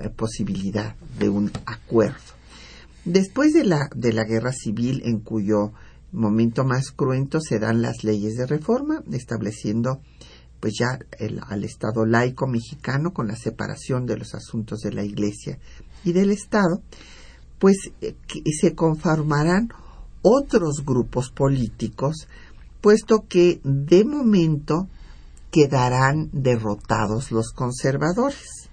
[0.00, 2.33] eh, posibilidad de un acuerdo.
[3.04, 5.72] Después de la, de la guerra civil, en cuyo
[6.12, 10.00] momento más cruento se dan las leyes de reforma, estableciendo
[10.60, 15.04] pues ya el, al Estado laico mexicano con la separación de los asuntos de la
[15.04, 15.58] Iglesia
[16.04, 16.80] y del Estado,
[17.58, 18.14] pues eh,
[18.58, 19.68] se conformarán
[20.22, 22.28] otros grupos políticos,
[22.80, 24.88] puesto que de momento
[25.50, 28.70] quedarán derrotados los conservadores,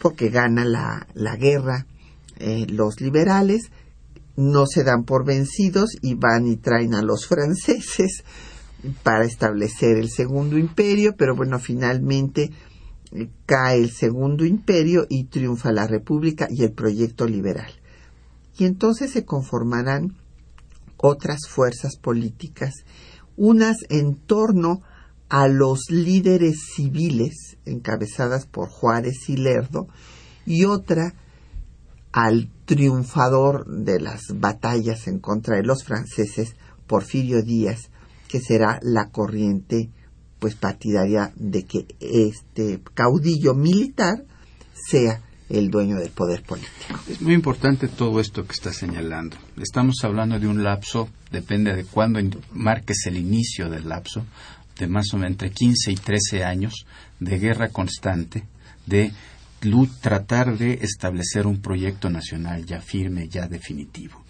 [0.00, 1.86] porque gana la, la guerra
[2.38, 3.70] eh, los liberales,
[4.36, 8.24] no se dan por vencidos y van y traen a los franceses
[9.02, 12.50] para establecer el segundo imperio, pero bueno, finalmente
[13.12, 17.72] eh, cae el segundo imperio y triunfa la república y el proyecto liberal.
[18.58, 20.16] Y entonces se conformarán
[20.96, 22.72] otras fuerzas políticas,
[23.36, 24.82] unas en torno
[25.28, 29.88] a los líderes civiles encabezadas por Juárez y Lerdo
[30.46, 31.14] y otra
[32.14, 36.54] al triunfador de las batallas en contra de los franceses,
[36.86, 37.90] Porfirio Díaz,
[38.28, 39.90] que será la corriente
[40.38, 44.24] pues partidaria de que este caudillo militar
[44.88, 47.00] sea el dueño del poder político.
[47.08, 49.36] Es muy importante todo esto que está señalando.
[49.56, 52.20] Estamos hablando de un lapso, depende de cuándo
[52.52, 54.24] marques el inicio del lapso,
[54.78, 56.86] de más o menos entre 15 y 13 años
[57.18, 58.44] de guerra constante,
[58.86, 59.12] de
[60.00, 64.23] tratar de establecer un proyecto nacional ya firme, ya definitivo.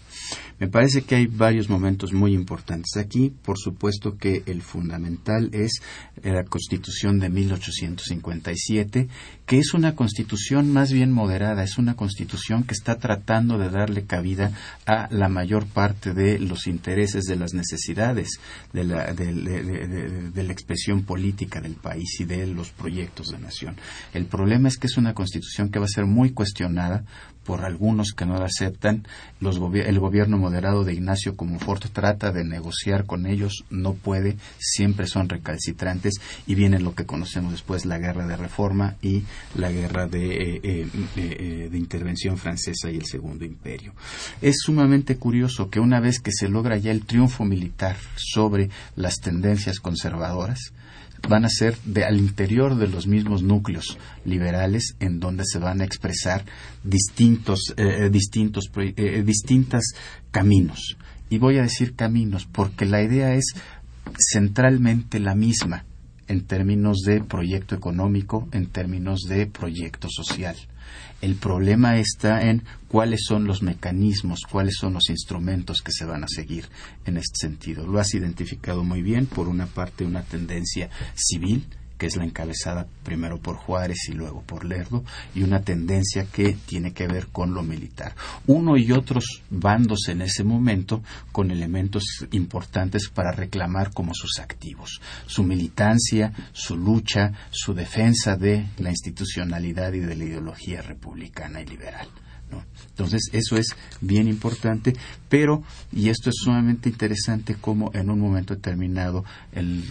[0.59, 3.29] Me parece que hay varios momentos muy importantes aquí.
[3.29, 5.81] Por supuesto que el fundamental es
[6.23, 9.07] la Constitución de 1857,
[9.45, 14.05] que es una constitución más bien moderada, es una constitución que está tratando de darle
[14.05, 14.51] cabida
[14.85, 18.39] a la mayor parte de los intereses, de las necesidades
[18.73, 23.75] de la, de la expresión política del país y de los proyectos de nación.
[24.13, 27.03] El problema es que es una constitución que va a ser muy cuestionada
[27.45, 29.07] por algunos que no la aceptan.
[29.39, 35.29] el gobierno moderado de Ignacio Comofort trata de negociar con ellos, no puede, siempre son
[35.29, 36.15] recalcitrantes
[36.47, 39.23] y viene lo que conocemos después, la guerra de reforma y
[39.55, 43.93] la guerra de, eh, eh, eh, de intervención francesa y el Segundo Imperio.
[44.41, 49.19] Es sumamente curioso que una vez que se logra ya el triunfo militar sobre las
[49.19, 50.73] tendencias conservadoras,
[51.27, 55.81] van a ser de, al interior de los mismos núcleos liberales en donde se van
[55.81, 56.45] a expresar
[56.83, 59.23] distintos, eh, eh, distintos, eh,
[60.31, 60.97] caminos.
[61.29, 63.45] Y voy a decir caminos porque la idea es
[64.31, 65.85] centralmente la misma
[66.27, 70.55] en términos de proyecto económico, en términos de proyecto social.
[71.21, 76.23] El problema está en cuáles son los mecanismos, cuáles son los instrumentos que se van
[76.23, 76.67] a seguir
[77.05, 77.87] en este sentido.
[77.87, 81.65] Lo has identificado muy bien, por una parte una tendencia civil,
[81.97, 86.53] que es la encabezada primero por Juárez y luego por Lerdo, y una tendencia que
[86.65, 88.15] tiene que ver con lo militar.
[88.47, 95.01] Uno y otros bandos en ese momento con elementos importantes para reclamar como sus activos,
[95.25, 101.65] su militancia, su lucha, su defensa de la institucionalidad y de la ideología republicana y
[101.65, 102.07] liberal.
[102.89, 104.95] Entonces, eso es bien importante,
[105.27, 109.25] pero, y esto es sumamente interesante, como en un momento determinado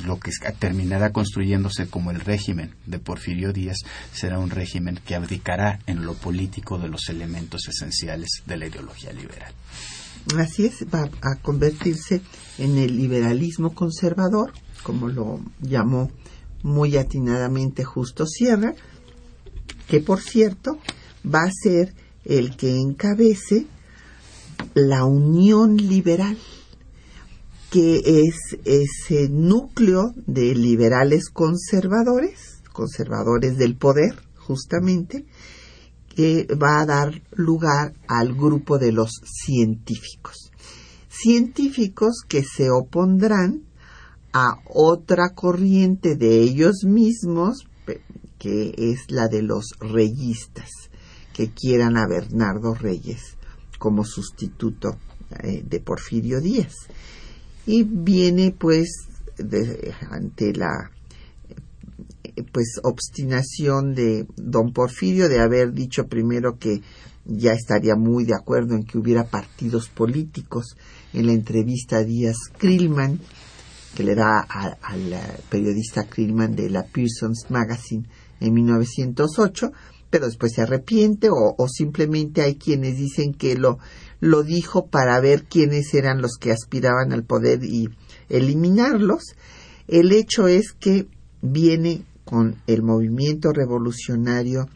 [0.04, 3.78] lo que terminará construyéndose como el régimen de Porfirio Díaz
[4.12, 9.12] será un régimen que abdicará en lo político de los elementos esenciales de la ideología
[9.12, 9.52] liberal.
[10.38, 12.22] Así es, va a convertirse
[12.56, 16.10] en el liberalismo conservador, como lo llamó
[16.62, 18.74] muy atinadamente Justo Sierra,
[19.86, 20.78] que por cierto
[21.22, 21.94] va a ser
[22.24, 23.66] el que encabece
[24.74, 26.38] la Unión Liberal,
[27.70, 35.26] que es ese núcleo de liberales conservadores, conservadores del poder, justamente,
[36.14, 40.52] que va a dar lugar al grupo de los científicos.
[41.08, 43.64] Científicos que se opondrán
[44.32, 47.66] a otra corriente de ellos mismos,
[48.38, 50.70] que es la de los reyistas
[51.34, 53.36] que quieran a Bernardo Reyes
[53.78, 54.96] como sustituto
[55.42, 56.72] eh, de Porfirio Díaz.
[57.66, 59.08] Y viene pues
[60.10, 60.90] ante la
[62.52, 66.80] pues obstinación de don Porfirio de haber dicho primero que
[67.24, 70.76] ya estaría muy de acuerdo en que hubiera partidos políticos
[71.12, 73.18] en la entrevista a Díaz Krillman
[73.94, 75.14] que le da al
[75.48, 78.08] periodista Krillman de la Pearson's Magazine
[78.40, 79.72] en 1908
[80.14, 83.80] pero después se arrepiente o, simplemente hay quienes dicen que lo,
[84.20, 87.88] lo dijo para ver quiénes eran los que aspiraban al poder y
[88.28, 89.34] eliminarlos.
[89.88, 91.08] El hecho es que
[91.42, 94.68] viene con el movimiento revolucionario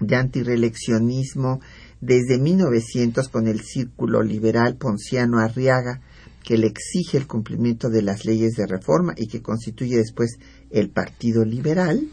[0.00, 1.60] de antireeleccionismo
[2.00, 6.00] desde 1900 con el círculo liberal Ponciano Arriaga,
[6.42, 10.36] que le exige el cumplimiento de las leyes de reforma y que constituye después
[10.72, 12.08] el Partido Liberal,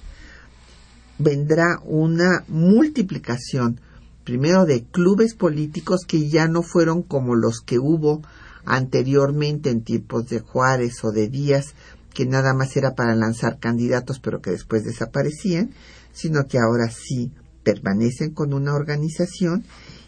[1.17, 3.79] vendrá una multiplicación,
[4.23, 8.21] primero de clubes políticos que ya no fueron como los que hubo
[8.65, 11.73] anteriormente en tiempos de Juárez o de Díaz,
[12.13, 15.71] que nada más era para lanzar candidatos pero que después desaparecían,
[16.13, 17.31] sino que ahora sí
[17.63, 19.63] permanecen con una organización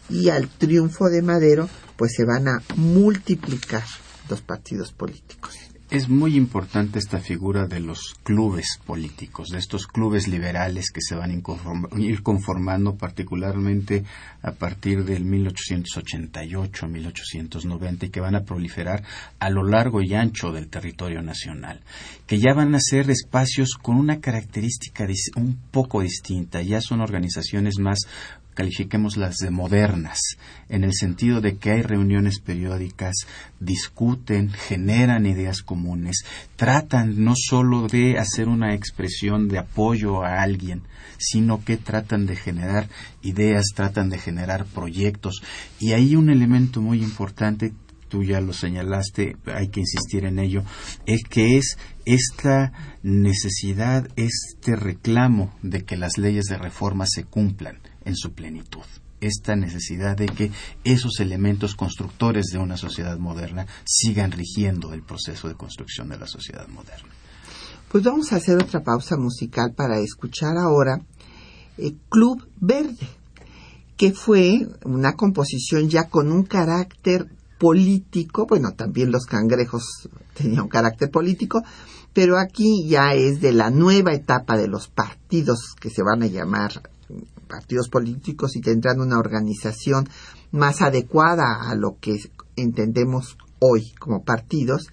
[0.08, 3.84] y al triunfo de Madero pues se van a multiplicar
[4.28, 10.28] los partidos políticos es muy importante esta figura de los clubes políticos, de estos clubes
[10.28, 14.04] liberales que se van a ir conformando particularmente
[14.42, 19.02] a partir del 1888, 1890 y que van a proliferar
[19.38, 21.80] a lo largo y ancho del territorio nacional,
[22.26, 27.78] que ya van a ser espacios con una característica un poco distinta, ya son organizaciones
[27.78, 28.00] más
[28.58, 30.18] califiquémoslas de modernas,
[30.68, 33.14] en el sentido de que hay reuniones periódicas,
[33.60, 36.24] discuten, generan ideas comunes,
[36.56, 40.82] tratan no solo de hacer una expresión de apoyo a alguien,
[41.18, 42.88] sino que tratan de generar
[43.22, 45.40] ideas, tratan de generar proyectos.
[45.78, 47.72] Y hay un elemento muy importante
[48.08, 50.64] tú ya lo señalaste, hay que insistir en ello,
[51.06, 52.72] es que es esta
[53.04, 57.78] necesidad, este reclamo de que las leyes de reforma se cumplan
[58.08, 58.82] en su plenitud.
[59.20, 60.50] Esta necesidad de que
[60.84, 66.26] esos elementos constructores de una sociedad moderna sigan rigiendo el proceso de construcción de la
[66.26, 67.08] sociedad moderna.
[67.90, 71.00] Pues vamos a hacer otra pausa musical para escuchar ahora
[71.76, 73.08] el Club Verde,
[73.96, 77.26] que fue una composición ya con un carácter
[77.58, 81.62] político, bueno, también los cangrejos tenían un carácter político,
[82.12, 86.26] pero aquí ya es de la nueva etapa de los partidos que se van a
[86.26, 86.82] llamar
[87.48, 90.08] partidos políticos y tendrán una organización
[90.52, 92.18] más adecuada a lo que
[92.56, 94.88] entendemos hoy como partidos.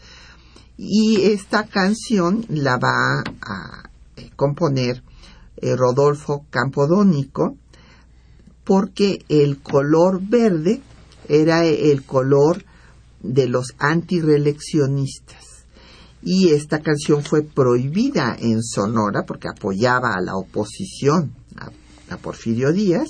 [0.78, 5.04] Y esta canción la va a eh, componer
[5.58, 7.56] eh, Rodolfo Campodónico
[8.64, 10.82] porque el color verde
[11.30, 12.66] era el color
[13.22, 15.66] de los antireeleccionistas.
[16.22, 21.36] Y esta canción fue prohibida en Sonora porque apoyaba a la oposición
[22.10, 23.10] a Porfirio Díaz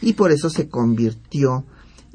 [0.00, 1.64] y por eso se convirtió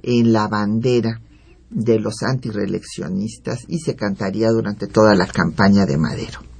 [0.01, 1.21] en la bandera
[1.69, 6.54] de los antireeleccionistas y se cantaría durante toda la campaña de Madero.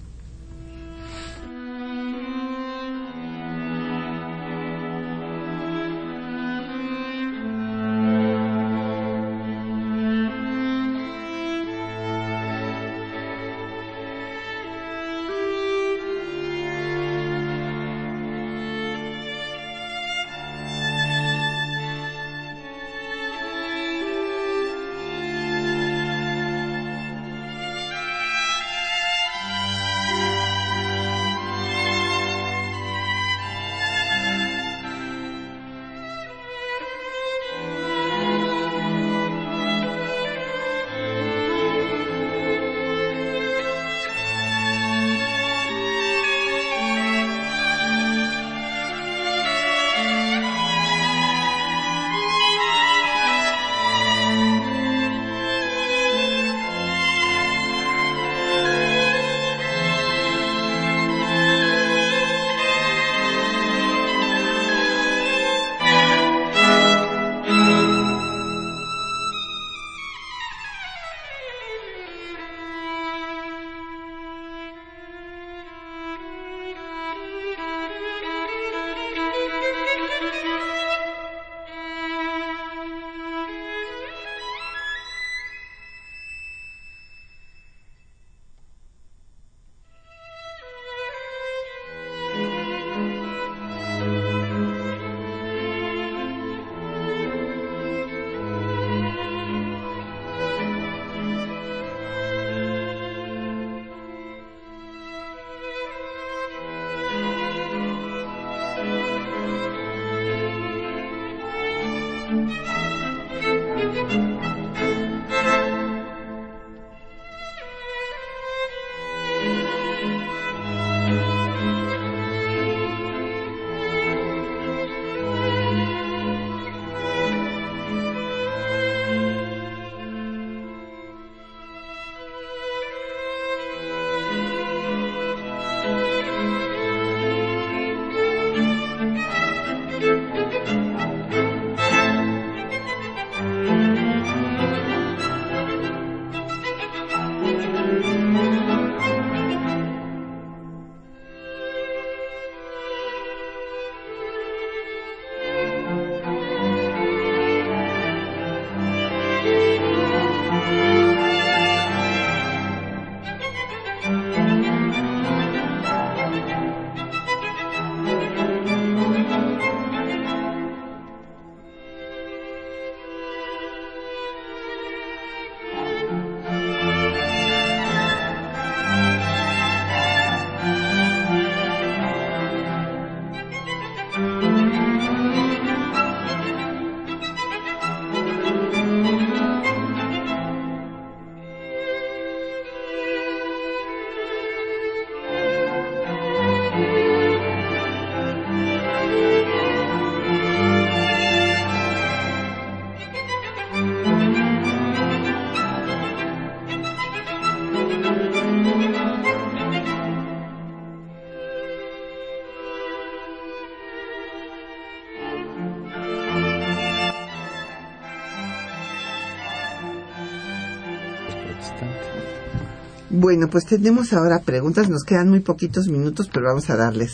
[223.35, 224.89] Bueno, pues tenemos ahora preguntas.
[224.89, 227.11] Nos quedan muy poquitos minutos, pero vamos a darles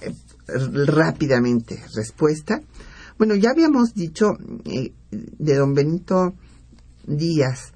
[0.00, 0.14] eh,
[0.86, 2.60] rápidamente respuesta.
[3.18, 4.26] Bueno, ya habíamos dicho
[4.64, 6.34] eh, de don Benito
[7.04, 7.72] Díaz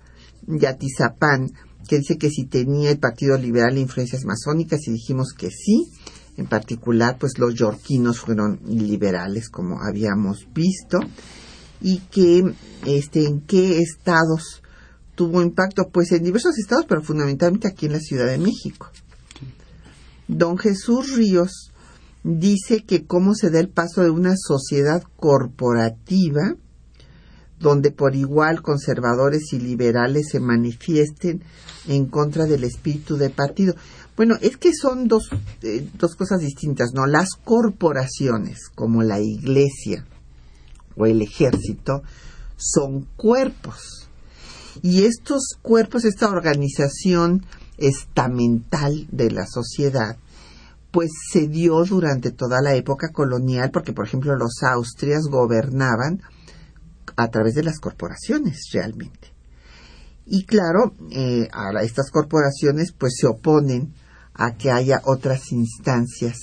[0.46, 1.50] Yatizapán,
[1.88, 5.90] que dice que si tenía el Partido Liberal influencias masónicas y dijimos que sí.
[6.36, 11.00] En particular, pues los yorquinos fueron liberales, como habíamos visto.
[11.80, 12.54] Y que,
[12.86, 14.62] este, en qué estados
[15.14, 18.90] tuvo impacto, pues en diversos estados, pero fundamentalmente aquí en la Ciudad de México.
[20.28, 21.72] Don Jesús Ríos
[22.22, 26.56] dice que cómo se da el paso de una sociedad corporativa
[27.58, 31.42] donde por igual conservadores y liberales se manifiesten
[31.88, 33.74] en contra del espíritu de partido.
[34.16, 35.30] Bueno, es que son dos,
[35.62, 37.06] eh, dos cosas distintas, ¿no?
[37.06, 40.06] Las corporaciones, como la iglesia
[40.96, 42.02] o el ejército,
[42.56, 44.03] son cuerpos.
[44.82, 47.44] Y estos cuerpos, esta organización
[47.78, 50.16] estamental de la sociedad,
[50.90, 56.22] pues se dio durante toda la época colonial, porque por ejemplo los austrias gobernaban
[57.16, 59.32] a través de las corporaciones realmente.
[60.26, 63.92] Y claro, eh, a estas corporaciones pues se oponen
[64.34, 66.38] a que haya otras instancias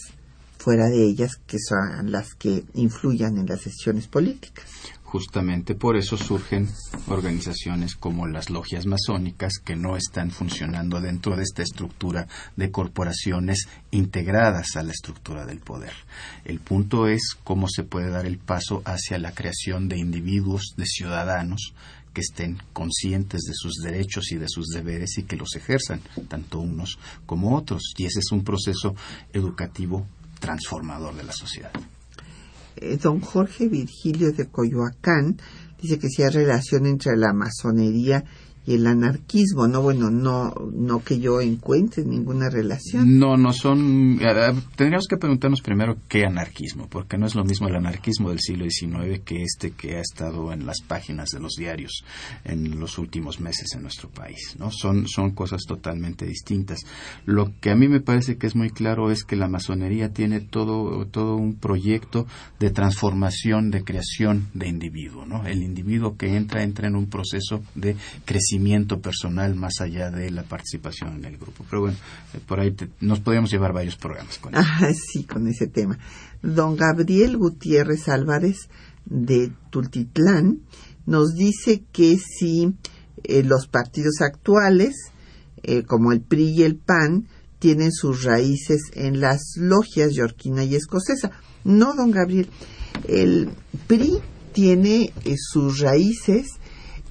[0.58, 4.66] fuera de ellas que son las que influyan en las decisiones políticas.
[5.12, 6.70] Justamente por eso surgen
[7.10, 13.68] organizaciones como las logias masónicas que no están funcionando dentro de esta estructura de corporaciones
[13.92, 15.92] integradas a la estructura del poder.
[16.46, 20.86] El punto es cómo se puede dar el paso hacia la creación de individuos, de
[20.86, 21.74] ciudadanos
[22.14, 26.00] que estén conscientes de sus derechos y de sus deberes y que los ejerzan,
[26.30, 27.94] tanto unos como otros.
[27.98, 28.96] Y ese es un proceso
[29.34, 30.08] educativo
[30.40, 31.74] transformador de la sociedad.
[32.76, 35.38] Eh, don Jorge Virgilio de Coyoacán
[35.82, 38.24] dice que si hay relación entre la masonería
[38.68, 43.18] el anarquismo, no bueno, no no que yo encuentre ninguna relación.
[43.18, 44.20] No, no son
[44.76, 48.66] tendríamos que preguntarnos primero qué anarquismo, porque no es lo mismo el anarquismo del siglo
[48.70, 52.04] XIX que este que ha estado en las páginas de los diarios
[52.44, 54.70] en los últimos meses en nuestro país, ¿no?
[54.72, 56.82] Son son cosas totalmente distintas.
[57.26, 60.40] Lo que a mí me parece que es muy claro es que la masonería tiene
[60.40, 62.28] todo todo un proyecto
[62.60, 65.48] de transformación, de creación de individuo, ¿no?
[65.48, 68.51] El individuo que entra entra en un proceso de crecimiento
[69.02, 71.66] personal más allá de la participación en el grupo.
[71.70, 71.98] Pero bueno,
[72.34, 74.64] eh, por ahí nos podríamos llevar varios programas con eso.
[74.64, 75.98] Ah, sí, con ese tema.
[76.42, 78.70] Don Gabriel Gutiérrez Álvarez
[79.06, 80.62] de Tultitlán
[81.06, 82.74] nos dice que si
[83.24, 84.96] eh, los partidos actuales,
[85.64, 87.28] eh, como el PRI y el PAN,
[87.60, 91.32] tienen sus raíces en las logias yorquina y escocesa.
[91.64, 92.50] No, don Gabriel,
[93.08, 93.50] el
[93.88, 94.18] PRI
[94.52, 96.60] tiene sus raíces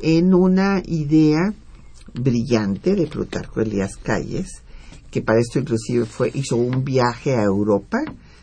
[0.03, 1.55] en una idea
[2.14, 4.62] brillante de Plutarco Elías Calles,
[5.11, 7.98] que para esto inclusive fue, hizo un viaje a Europa,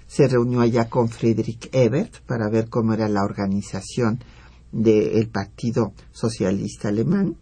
[0.07, 4.19] se reunió allá con Friedrich Ebert para ver cómo era la organización
[4.71, 7.35] del Partido Socialista Alemán.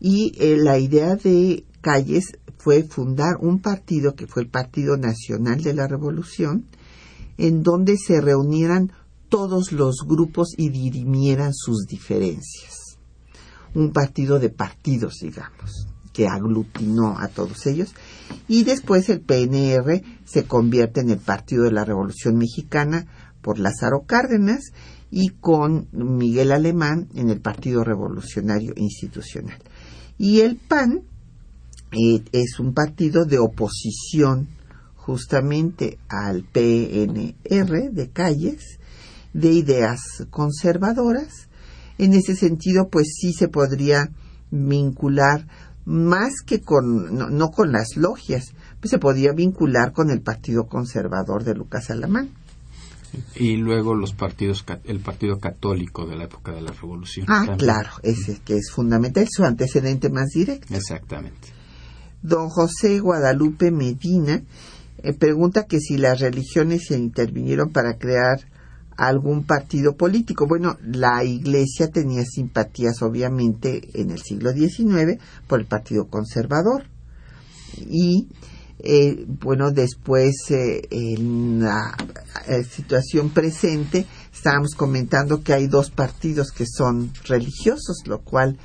[0.00, 5.62] Y eh, la idea de Calles fue fundar un partido que fue el Partido Nacional
[5.62, 6.66] de la Revolución,
[7.38, 8.92] en donde se reunieran
[9.28, 12.79] todos los grupos y dirimieran sus diferencias
[13.74, 17.94] un partido de partidos, digamos, que aglutinó a todos ellos.
[18.48, 23.06] Y después el PNR se convierte en el Partido de la Revolución Mexicana
[23.42, 24.72] por Lázaro Cárdenas
[25.10, 29.58] y con Miguel Alemán en el Partido Revolucionario Institucional.
[30.18, 31.02] Y el PAN
[31.92, 34.48] eh, es un partido de oposición
[34.94, 38.78] justamente al PNR de calles,
[39.32, 40.00] de ideas
[40.30, 41.48] conservadoras,
[42.00, 44.10] en ese sentido, pues sí se podría
[44.50, 45.46] vincular
[45.84, 51.44] más que con, no, con las logias, pues se podría vincular con el Partido Conservador
[51.44, 52.30] de Lucas Alamán.
[53.34, 57.26] Y luego los partidos, el Partido Católico de la época de la Revolución.
[57.28, 60.74] Ah, claro, ese que es fundamental, su antecedente más directo.
[60.74, 61.48] Exactamente.
[62.22, 64.42] Don José Guadalupe Medina
[65.02, 68.46] eh, pregunta que si las religiones se intervinieron para crear
[69.00, 70.46] algún partido político.
[70.46, 76.84] Bueno, la Iglesia tenía simpatías obviamente en el siglo XIX por el Partido Conservador
[77.78, 78.28] y
[78.78, 81.94] eh, bueno, después eh, en la
[82.46, 88.58] eh, situación presente estábamos comentando que hay dos partidos que son religiosos, lo cual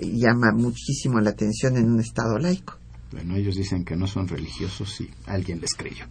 [0.00, 2.79] llama muchísimo la atención en un Estado laico.
[3.12, 6.06] Bueno, ellos dicen que no son religiosos y alguien les creyó.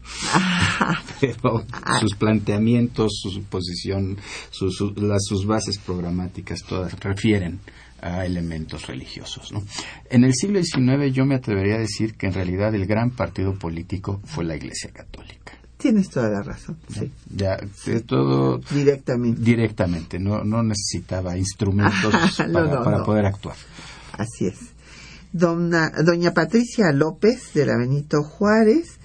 [1.21, 1.65] Pero
[1.99, 4.17] sus planteamientos, su posición,
[4.51, 7.59] sus, las, sus bases programáticas, todas refieren
[8.01, 9.51] a elementos religiosos.
[9.51, 9.63] ¿no?
[10.09, 13.53] En el siglo XIX yo me atrevería a decir que en realidad el gran partido
[13.53, 15.53] político fue la Iglesia Católica.
[15.77, 16.77] Tienes toda la razón.
[16.93, 17.09] Sí.
[17.33, 19.41] Ya, de todo Directamente.
[19.41, 22.13] directamente, no, no necesitaba instrumentos
[22.47, 23.03] No, para, no, para no.
[23.05, 23.55] poder actuar.
[24.17, 24.59] Así es.
[25.31, 28.99] Dona- doña Patricia López de la Benito Juárez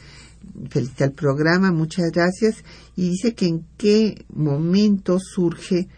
[0.71, 2.65] felicita el programa, muchas gracias,
[2.97, 5.89] y dice que en qué momento surge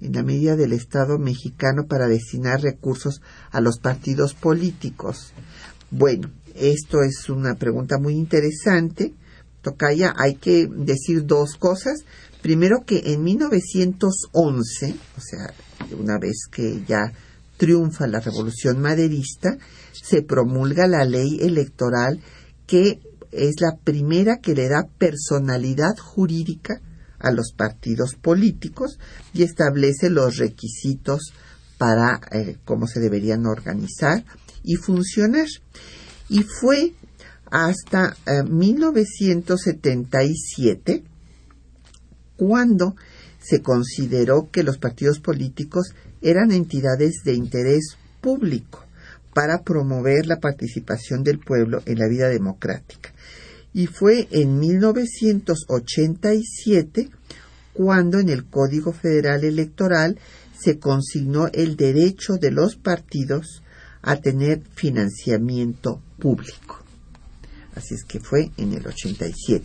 [0.00, 3.20] en la medida del Estado mexicano para destinar recursos
[3.50, 5.32] a los partidos políticos.
[5.90, 9.14] Bueno, esto es una pregunta muy interesante.
[9.62, 12.04] Tocaya, hay que decir dos cosas.
[12.40, 15.52] Primero que en 1911, o sea,
[15.98, 17.12] una vez que ya
[17.60, 19.58] triunfa la revolución maderista,
[19.92, 22.22] se promulga la ley electoral
[22.66, 23.00] que
[23.32, 26.80] es la primera que le da personalidad jurídica
[27.18, 28.98] a los partidos políticos
[29.34, 31.34] y establece los requisitos
[31.76, 34.24] para eh, cómo se deberían organizar
[34.62, 35.48] y funcionar.
[36.30, 36.94] Y fue
[37.50, 41.04] hasta eh, 1977
[42.36, 42.96] cuando
[43.38, 45.92] se consideró que los partidos políticos
[46.22, 48.84] eran entidades de interés público
[49.34, 53.12] para promover la participación del pueblo en la vida democrática.
[53.72, 57.08] Y fue en 1987
[57.72, 60.18] cuando en el Código Federal Electoral
[60.58, 63.62] se consignó el derecho de los partidos
[64.02, 66.82] a tener financiamiento público.
[67.74, 69.64] Así es que fue en el 87.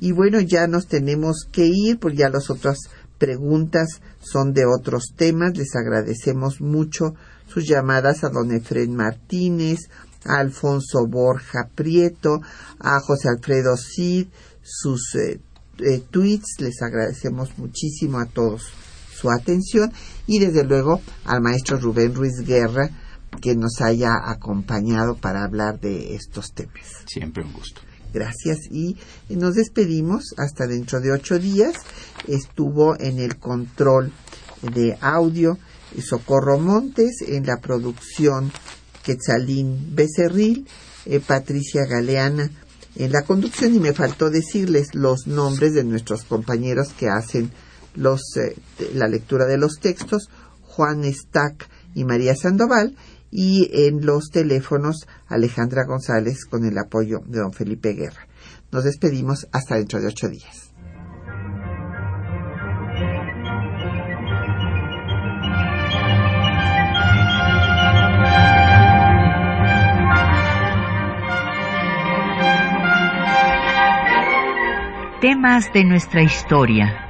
[0.00, 2.78] Y bueno, ya nos tenemos que ir, porque ya las otras
[3.18, 4.00] preguntas
[4.30, 5.56] son de otros temas.
[5.56, 7.14] Les agradecemos mucho
[7.46, 9.88] sus llamadas a don Efren Martínez,
[10.24, 12.40] a Alfonso Borja Prieto,
[12.78, 14.28] a José Alfredo Cid,
[14.62, 15.40] sus eh,
[15.78, 16.60] eh, tweets.
[16.60, 18.72] Les agradecemos muchísimo a todos
[19.12, 19.92] su atención
[20.26, 22.88] y desde luego al maestro Rubén Ruiz Guerra
[23.42, 27.04] que nos haya acompañado para hablar de estos temas.
[27.06, 27.80] Siempre un gusto.
[28.12, 28.96] Gracias y
[29.28, 31.74] nos despedimos hasta dentro de ocho días.
[32.26, 34.12] Estuvo en el control
[34.74, 35.58] de audio
[36.00, 38.52] Socorro Montes, en la producción
[39.02, 40.66] Quetzalín Becerril,
[41.06, 42.50] eh, Patricia Galeana
[42.96, 47.50] en la conducción y me faltó decirles los nombres de nuestros compañeros que hacen
[47.94, 48.56] los, eh,
[48.94, 50.28] la lectura de los textos,
[50.62, 52.96] Juan Stack y María Sandoval,
[53.30, 58.26] y en los teléfonos Alejandra González con el apoyo de don Felipe Guerra.
[58.72, 60.70] Nos despedimos hasta dentro de ocho días.
[75.20, 77.09] Temas de nuestra historia.